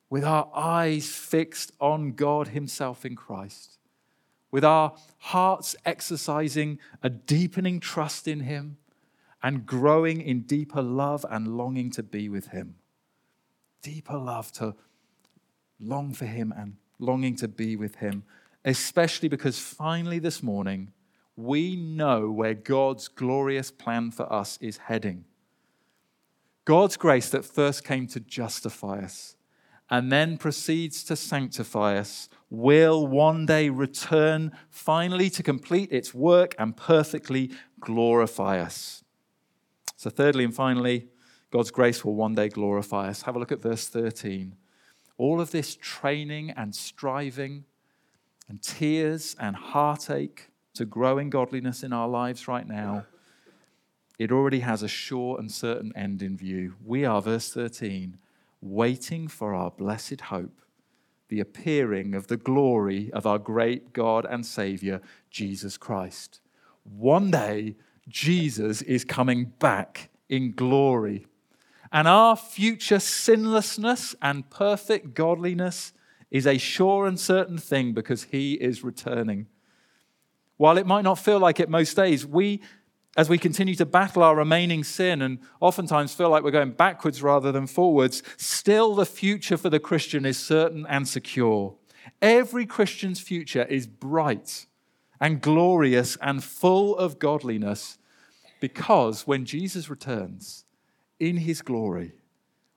with 0.09 0.23
our 0.23 0.49
eyes 0.53 1.09
fixed 1.09 1.71
on 1.79 2.11
God 2.11 2.49
Himself 2.49 3.05
in 3.05 3.15
Christ, 3.15 3.79
with 4.51 4.63
our 4.63 4.93
hearts 5.17 5.75
exercising 5.85 6.77
a 7.01 7.09
deepening 7.09 7.79
trust 7.79 8.27
in 8.27 8.41
Him 8.41 8.77
and 9.41 9.65
growing 9.65 10.21
in 10.21 10.41
deeper 10.41 10.81
love 10.81 11.25
and 11.29 11.57
longing 11.57 11.89
to 11.91 12.03
be 12.03 12.27
with 12.27 12.47
Him. 12.47 12.75
Deeper 13.81 14.17
love 14.17 14.51
to 14.53 14.75
long 15.79 16.13
for 16.13 16.25
Him 16.25 16.53
and 16.55 16.75
longing 16.99 17.35
to 17.37 17.47
be 17.47 17.75
with 17.75 17.95
Him 17.95 18.23
especially 18.65 19.29
because 19.29 19.59
finally 19.59 20.19
this 20.19 20.43
morning, 20.43 20.91
we 21.35 21.75
know 21.75 22.31
where 22.31 22.53
God's 22.53 23.07
glorious 23.07 23.71
plan 23.71 24.11
for 24.11 24.31
us 24.31 24.57
is 24.59 24.77
heading. 24.77 25.25
God's 26.65 26.97
grace 26.97 27.29
that 27.29 27.45
first 27.45 27.83
came 27.83 28.07
to 28.07 28.19
justify 28.19 28.99
us 28.99 29.37
and 29.89 30.11
then 30.11 30.37
proceeds 30.37 31.03
to 31.05 31.15
sanctify 31.15 31.97
us 31.97 32.27
will 32.49 33.07
one 33.07 33.45
day 33.45 33.69
return 33.69 34.51
finally 34.69 35.29
to 35.29 35.43
complete 35.43 35.91
its 35.91 36.13
work 36.13 36.55
and 36.59 36.75
perfectly 36.75 37.51
glorify 37.79 38.59
us. 38.59 39.03
So, 39.95 40.09
thirdly 40.09 40.43
and 40.43 40.53
finally, 40.53 41.07
God's 41.51 41.71
grace 41.71 42.03
will 42.03 42.15
one 42.15 42.35
day 42.35 42.49
glorify 42.49 43.07
us. 43.07 43.21
Have 43.21 43.35
a 43.35 43.39
look 43.39 43.51
at 43.51 43.61
verse 43.61 43.87
13. 43.87 44.55
All 45.17 45.39
of 45.39 45.51
this 45.51 45.77
training 45.79 46.51
and 46.51 46.75
striving 46.75 47.63
and 48.47 48.61
tears 48.61 49.35
and 49.39 49.55
heartache 49.55 50.49
to 50.73 50.85
grow 50.85 51.17
in 51.17 51.29
godliness 51.29 51.83
in 51.83 51.91
our 51.91 52.07
lives 52.07 52.47
right 52.47 52.67
now, 52.67 53.05
it 54.19 54.31
already 54.31 54.61
has 54.61 54.81
a 54.81 54.87
sure 54.87 55.39
and 55.39 55.51
certain 55.51 55.91
end 55.95 56.21
in 56.21 56.37
view. 56.37 56.75
We 56.83 57.05
are, 57.05 57.21
verse 57.21 57.51
13, 57.53 58.17
waiting 58.61 59.27
for 59.27 59.53
our 59.53 59.71
blessed 59.71 60.21
hope, 60.21 60.61
the 61.29 61.39
appearing 61.39 62.15
of 62.15 62.27
the 62.27 62.37
glory 62.37 63.11
of 63.11 63.25
our 63.25 63.37
great 63.37 63.93
God 63.93 64.25
and 64.25 64.45
Savior, 64.45 65.01
Jesus 65.29 65.77
Christ. 65.77 66.39
One 66.83 67.31
day, 67.31 67.75
Jesus 68.07 68.81
is 68.81 69.03
coming 69.03 69.53
back 69.59 70.09
in 70.29 70.53
glory. 70.53 71.27
And 71.91 72.07
our 72.07 72.35
future 72.35 72.99
sinlessness 72.99 74.15
and 74.21 74.49
perfect 74.49 75.13
godliness 75.13 75.93
is 76.29 76.45
a 76.45 76.57
sure 76.57 77.07
and 77.07 77.19
certain 77.19 77.57
thing 77.57 77.93
because 77.93 78.23
he 78.23 78.53
is 78.53 78.83
returning. 78.83 79.47
While 80.57 80.77
it 80.77 80.87
might 80.87 81.03
not 81.03 81.19
feel 81.19 81.39
like 81.39 81.59
it 81.59 81.69
most 81.69 81.95
days, 81.95 82.25
we, 82.25 82.61
as 83.15 83.29
we 83.29 83.37
continue 83.37 83.75
to 83.75 83.85
battle 83.85 84.23
our 84.23 84.35
remaining 84.35 84.83
sin 84.83 85.21
and 85.21 85.39
oftentimes 85.59 86.13
feel 86.13 86.29
like 86.29 86.43
we're 86.43 86.51
going 86.51 86.71
backwards 86.71 87.21
rather 87.21 87.51
than 87.51 87.67
forwards, 87.67 88.23
still 88.37 88.95
the 88.95 89.05
future 89.05 89.57
for 89.57 89.69
the 89.69 89.79
Christian 89.79 90.25
is 90.25 90.37
certain 90.37 90.85
and 90.89 91.07
secure. 91.07 91.75
Every 92.21 92.65
Christian's 92.65 93.19
future 93.19 93.63
is 93.63 93.87
bright 93.87 94.65
and 95.21 95.41
glorious 95.41 96.17
and 96.21 96.43
full 96.43 96.97
of 96.97 97.19
godliness 97.19 97.97
because 98.59 99.27
when 99.27 99.45
Jesus 99.45 99.89
returns 99.89 100.65
in 101.19 101.37
his 101.37 101.61
glory, 101.61 102.13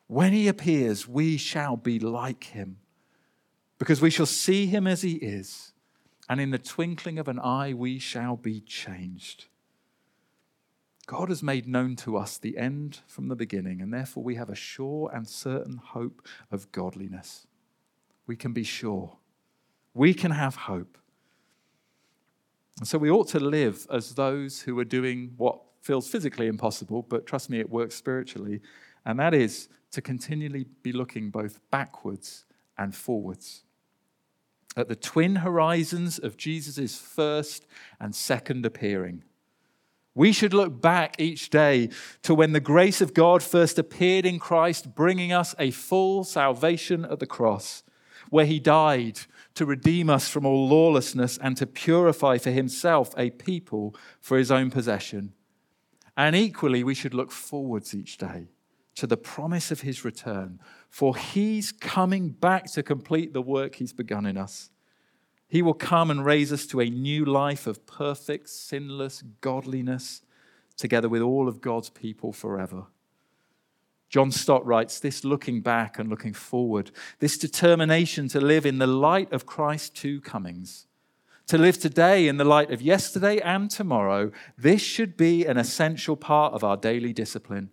when 0.07 0.33
he 0.33 0.49
appears, 0.49 1.09
we 1.09 1.37
shall 1.37 1.77
be 1.77 1.99
like 1.99 2.45
him 2.45 2.79
because 3.81 4.03
we 4.03 4.11
shall 4.11 4.27
see 4.27 4.67
him 4.67 4.87
as 4.87 5.01
he 5.01 5.15
is, 5.15 5.73
and 6.29 6.39
in 6.39 6.51
the 6.51 6.59
twinkling 6.59 7.19
of 7.19 7.29
an 7.29 7.41
eye 7.41 7.73
we 7.73 7.99
shall 7.99 8.37
be 8.37 8.61
changed. 8.61 9.47
God 11.07 11.31
has 11.31 11.43
made 11.43 11.67
known 11.67 11.97
to 11.97 12.19
us 12.19 12.37
the 12.37 12.59
end 12.59 13.01
from 13.07 13.29
the 13.29 13.35
beginning, 13.35 13.81
and 13.81 13.93
therefore 13.93 14.23
we 14.23 14.35
have 14.35 14.51
a 14.51 14.55
sure 14.55 15.11
and 15.13 15.27
certain 15.27 15.79
hope 15.79 16.29
of 16.53 16.71
godliness. 16.73 17.47
We 18.27 18.37
can 18.37 18.53
be 18.53 18.65
sure. 18.65 19.17
We 19.95 20.13
can 20.13 20.31
have 20.31 20.55
hope. 20.55 20.99
And 22.79 22.87
so 22.87 22.99
we 22.99 23.11
ought 23.11 23.29
to 23.29 23.41
live 23.41 23.87
as 23.91 24.15
those 24.15 24.61
who 24.61 24.79
are 24.79 24.85
doing 24.85 25.33
what 25.39 25.59
feels 25.81 26.07
physically 26.07 26.49
impossible, 26.49 27.07
but 27.09 27.27
trust 27.27 27.49
me, 27.49 27.61
it 27.61 27.71
works 27.71 27.95
spiritually, 27.95 28.61
and 29.07 29.19
that 29.19 29.33
is 29.33 29.71
to 29.93 30.03
continually 30.03 30.67
be 30.83 30.93
looking 30.93 31.31
both 31.31 31.59
backwards 31.71 32.45
and 32.77 32.95
forwards 32.95 33.65
at 34.77 34.89
the 34.89 34.97
twin 34.97 35.37
horizons 35.37 36.19
of 36.19 36.37
Jesus' 36.37 36.97
first 36.97 37.67
and 37.99 38.15
second 38.15 38.65
appearing. 38.65 39.25
We 40.15 40.33
should 40.33 40.53
look 40.53 40.81
back 40.81 41.21
each 41.21 41.51
day 41.51 41.91
to 42.23 42.35
when 42.35 42.53
the 42.53 42.61
grace 42.61 43.01
of 43.01 43.15
God 43.15 43.43
first 43.43 43.79
appeared 43.79 44.27
in 44.27 44.39
Christ, 44.39 44.95
bringing 44.95 45.33
us 45.33 45.55
a 45.59 45.71
full 45.71 46.25
salvation 46.25 47.05
at 47.05 47.21
the 47.21 47.27
cross, 47.27 47.83
where 48.29 48.47
he 48.47 48.59
died 48.59 49.21
to 49.55 49.65
redeem 49.65 50.11
us 50.11 50.29
from 50.29 50.45
all 50.45 50.69
lawlessness 50.69 51.39
and 51.39 51.57
to 51.57 51.67
purify 51.67 52.39
for 52.39 52.51
himself 52.51 53.15
a 53.17 53.31
people 53.31 53.95
for 54.21 54.37
his 54.37 54.51
own 54.51 54.71
possession. 54.71 55.33
And 56.17 56.37
equally, 56.37 56.85
we 56.85 56.95
should 56.95 57.15
look 57.15 57.31
forwards 57.31 57.95
each 57.95 58.19
day 58.19 58.49
to 59.01 59.07
the 59.07 59.17
promise 59.17 59.71
of 59.71 59.81
his 59.81 60.05
return, 60.05 60.61
for 60.91 61.17
he's 61.17 61.73
coming 61.73 62.29
back 62.29 62.71
to 62.71 62.83
complete 62.83 63.33
the 63.33 63.41
work 63.41 63.77
he's 63.77 63.95
begun 63.95 64.27
in 64.27 64.37
us. 64.37 64.69
He 65.49 65.63
will 65.63 65.73
come 65.73 66.11
and 66.11 66.23
raise 66.23 66.53
us 66.53 66.67
to 66.67 66.81
a 66.81 66.91
new 66.91 67.25
life 67.25 67.67
of 67.67 67.87
perfect, 67.87 68.51
sinless 68.51 69.23
godliness, 69.41 70.21
together 70.77 71.09
with 71.09 71.23
all 71.23 71.49
of 71.49 71.63
God's 71.63 71.89
people 71.89 72.31
forever. 72.35 72.89
John 74.11 74.31
Stott 74.31 74.67
writes 74.67 75.01
this 75.01 75.25
looking 75.25 75.63
back 75.63 75.99
and 75.99 76.11
looking 76.11 76.35
forward, 76.35 76.91
this 77.21 77.39
determination 77.39 78.29
to 78.29 78.41
live 78.41 78.67
in 78.67 78.77
the 78.77 78.87
light 78.87 79.33
of 79.33 79.47
Christ's 79.47 79.89
two 79.89 80.21
comings, 80.21 80.89
to 81.47 81.57
live 81.57 81.79
today 81.79 82.29
in 82.29 82.37
the 82.37 82.45
light 82.45 82.71
of 82.71 82.83
yesterday 82.83 83.39
and 83.39 83.71
tomorrow, 83.71 84.31
this 84.59 84.83
should 84.83 85.17
be 85.17 85.47
an 85.47 85.57
essential 85.57 86.17
part 86.17 86.53
of 86.53 86.63
our 86.63 86.77
daily 86.77 87.15
discipline. 87.15 87.71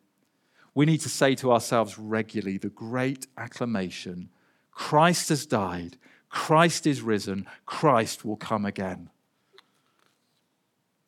We 0.78 0.86
need 0.86 1.02
to 1.02 1.10
say 1.10 1.34
to 1.34 1.52
ourselves 1.52 1.98
regularly 1.98 2.60
the 2.60 2.70
great 2.70 3.26
acclamation 3.36 4.30
Christ 4.70 5.30
has 5.30 5.48
died, 5.48 5.98
Christ 6.30 6.86
is 6.86 7.02
risen, 7.02 7.48
Christ 7.66 8.24
will 8.24 8.36
come 8.36 8.64
again. 8.64 9.10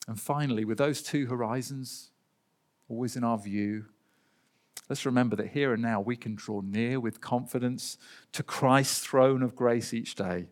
And 0.08 0.20
finally, 0.20 0.66
with 0.66 0.80
those 0.80 1.04
two 1.04 1.28
horizons 1.28 2.10
always 2.88 3.16
in 3.16 3.24
our 3.24 3.38
view, 3.38 3.86
let's 4.90 5.06
remember 5.06 5.36
that 5.36 5.50
here 5.50 5.72
and 5.72 5.84
now 5.84 6.02
we 6.02 6.16
can 6.16 6.34
draw 6.34 6.62
near 6.62 7.00
with 7.00 7.22
confidence 7.22 8.00
to 8.32 8.42
Christ's 8.42 9.06
throne 9.06 9.44
of 9.44 9.56
grace 9.56 9.94
each 9.94 10.16
day 10.16 10.48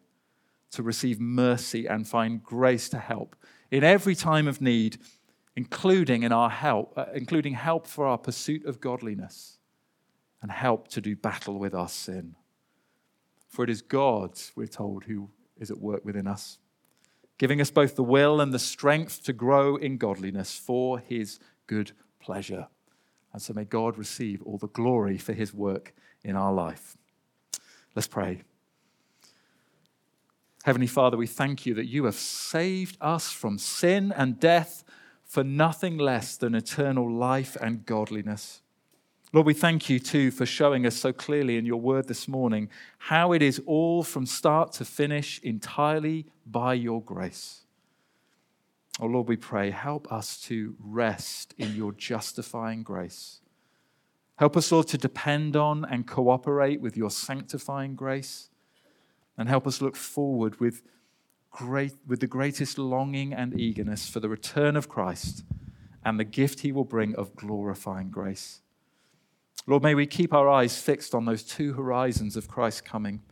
to 0.69 0.83
receive 0.83 1.19
mercy 1.19 1.87
and 1.87 2.07
find 2.07 2.43
grace 2.43 2.87
to 2.89 2.99
help 2.99 3.35
in 3.71 3.83
every 3.83 4.13
time 4.13 4.47
of 4.47 4.61
need, 4.61 4.99
including 5.57 6.23
in 6.23 6.31
our 6.31 6.49
help, 6.49 6.97
uh, 6.97 7.07
including 7.13 7.53
help 7.53 7.85
for 7.85 8.07
our 8.07 8.17
pursuit 8.17 8.65
of 8.65 8.79
godliness 8.79 9.57
and 10.41 10.49
help 10.49 10.87
to 10.87 11.01
do 11.01 11.17
battle 11.17 11.59
with 11.59 11.75
our 11.75 11.89
sin. 11.89 12.35
For 13.49 13.65
it 13.65 13.69
is 13.69 13.81
God, 13.81 14.39
we're 14.55 14.67
told, 14.67 15.03
who 15.03 15.29
is 15.57 15.69
at 15.69 15.79
work 15.79 16.05
within 16.05 16.27
us 16.27 16.59
giving 17.37 17.61
us 17.61 17.69
both 17.69 17.95
the 17.95 18.03
will 18.03 18.41
and 18.41 18.53
the 18.53 18.59
strength 18.59 19.23
to 19.23 19.33
grow 19.33 19.75
in 19.75 19.97
godliness 19.97 20.57
for 20.57 20.99
his 20.99 21.39
good 21.67 21.91
pleasure. 22.19 22.67
And 23.33 23.41
so 23.41 23.53
may 23.53 23.65
God 23.65 23.97
receive 23.97 24.41
all 24.43 24.57
the 24.57 24.67
glory 24.67 25.17
for 25.17 25.33
his 25.33 25.53
work 25.53 25.93
in 26.23 26.35
our 26.35 26.51
life. 26.51 26.97
Let's 27.95 28.07
pray. 28.07 28.41
Heavenly 30.63 30.87
Father, 30.87 31.15
we 31.15 31.27
thank 31.27 31.65
you 31.65 31.73
that 31.75 31.85
you 31.85 32.05
have 32.05 32.15
saved 32.15 32.97
us 32.99 33.31
from 33.31 33.57
sin 33.57 34.11
and 34.15 34.39
death 34.39 34.83
for 35.37 35.43
nothing 35.43 35.99
less 35.99 36.35
than 36.35 36.55
eternal 36.55 37.07
life 37.07 37.55
and 37.61 37.85
godliness. 37.85 38.63
Lord, 39.31 39.45
we 39.45 39.53
thank 39.53 39.87
you 39.87 39.99
too 39.99 40.31
for 40.31 40.47
showing 40.47 40.83
us 40.83 40.95
so 40.95 41.13
clearly 41.13 41.57
in 41.57 41.65
your 41.67 41.79
word 41.79 42.07
this 42.07 42.27
morning 42.27 42.69
how 42.97 43.33
it 43.33 43.43
is 43.43 43.61
all 43.67 44.01
from 44.01 44.25
start 44.25 44.71
to 44.71 44.83
finish 44.83 45.39
entirely 45.43 46.25
by 46.47 46.73
your 46.73 47.03
grace. 47.03 47.65
Oh 48.99 49.05
Lord, 49.05 49.27
we 49.27 49.35
pray, 49.37 49.69
help 49.69 50.11
us 50.11 50.41
to 50.45 50.75
rest 50.79 51.53
in 51.59 51.75
your 51.75 51.91
justifying 51.91 52.81
grace. 52.81 53.41
Help 54.37 54.57
us, 54.57 54.71
Lord, 54.71 54.87
to 54.87 54.97
depend 54.97 55.55
on 55.55 55.85
and 55.85 56.07
cooperate 56.07 56.81
with 56.81 56.97
your 56.97 57.11
sanctifying 57.11 57.93
grace. 57.93 58.49
And 59.37 59.47
help 59.47 59.67
us 59.67 59.83
look 59.83 59.95
forward 59.95 60.59
with, 60.59 60.81
great, 61.57 61.93
with 62.05 62.19
the 62.19 62.27
greatest 62.27 62.77
longing 62.77 63.33
and 63.33 63.59
eagerness 63.59 64.07
for 64.07 64.19
the 64.19 64.29
return 64.29 64.75
of 64.75 64.87
Christ 64.87 65.43
and 66.05 66.19
the 66.19 66.23
gift 66.23 66.59
he 66.59 66.71
will 66.71 66.83
bring 66.83 67.15
of 67.15 67.35
glorifying 67.35 68.11
grace. 68.11 68.61
Lord, 69.65 69.81
may 69.81 69.95
we 69.95 70.05
keep 70.05 70.33
our 70.33 70.47
eyes 70.47 70.79
fixed 70.79 71.15
on 71.15 71.25
those 71.25 71.43
two 71.43 71.73
horizons 71.73 72.37
of 72.37 72.47
Christ's 72.47 72.81
coming, 72.81 73.23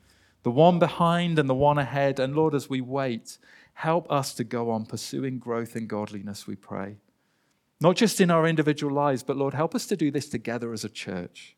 the 0.41 0.49
one 0.49 0.79
behind 0.79 1.37
and 1.37 1.47
the 1.47 1.53
one 1.53 1.77
ahead. 1.77 2.19
And 2.19 2.35
Lord, 2.35 2.55
as 2.55 2.67
we 2.67 2.81
wait, 2.81 3.37
help 3.75 4.11
us 4.11 4.33
to 4.33 4.43
go 4.43 4.71
on 4.71 4.87
pursuing 4.87 5.37
growth 5.37 5.75
in 5.75 5.85
godliness, 5.85 6.47
we 6.47 6.55
pray. 6.55 6.97
Not 7.79 7.95
just 7.95 8.19
in 8.19 8.31
our 8.31 8.47
individual 8.47 8.93
lives, 8.93 9.21
but 9.21 9.37
Lord, 9.37 9.53
help 9.53 9.75
us 9.75 9.85
to 9.87 9.95
do 9.95 10.09
this 10.09 10.29
together 10.29 10.73
as 10.73 10.83
a 10.83 10.89
church, 10.89 11.55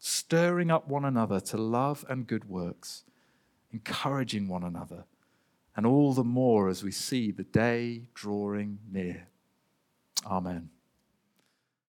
stirring 0.00 0.72
up 0.72 0.88
one 0.88 1.04
another 1.04 1.38
to 1.40 1.56
love 1.56 2.04
and 2.08 2.26
good 2.26 2.48
works, 2.48 3.04
encouraging 3.72 4.48
one 4.48 4.64
another, 4.64 5.04
and 5.80 5.86
all 5.86 6.12
the 6.12 6.22
more 6.22 6.68
as 6.68 6.84
we 6.84 6.90
see 6.90 7.30
the 7.30 7.42
day 7.42 8.02
drawing 8.12 8.78
near. 8.92 9.26
Amen. 10.26 10.68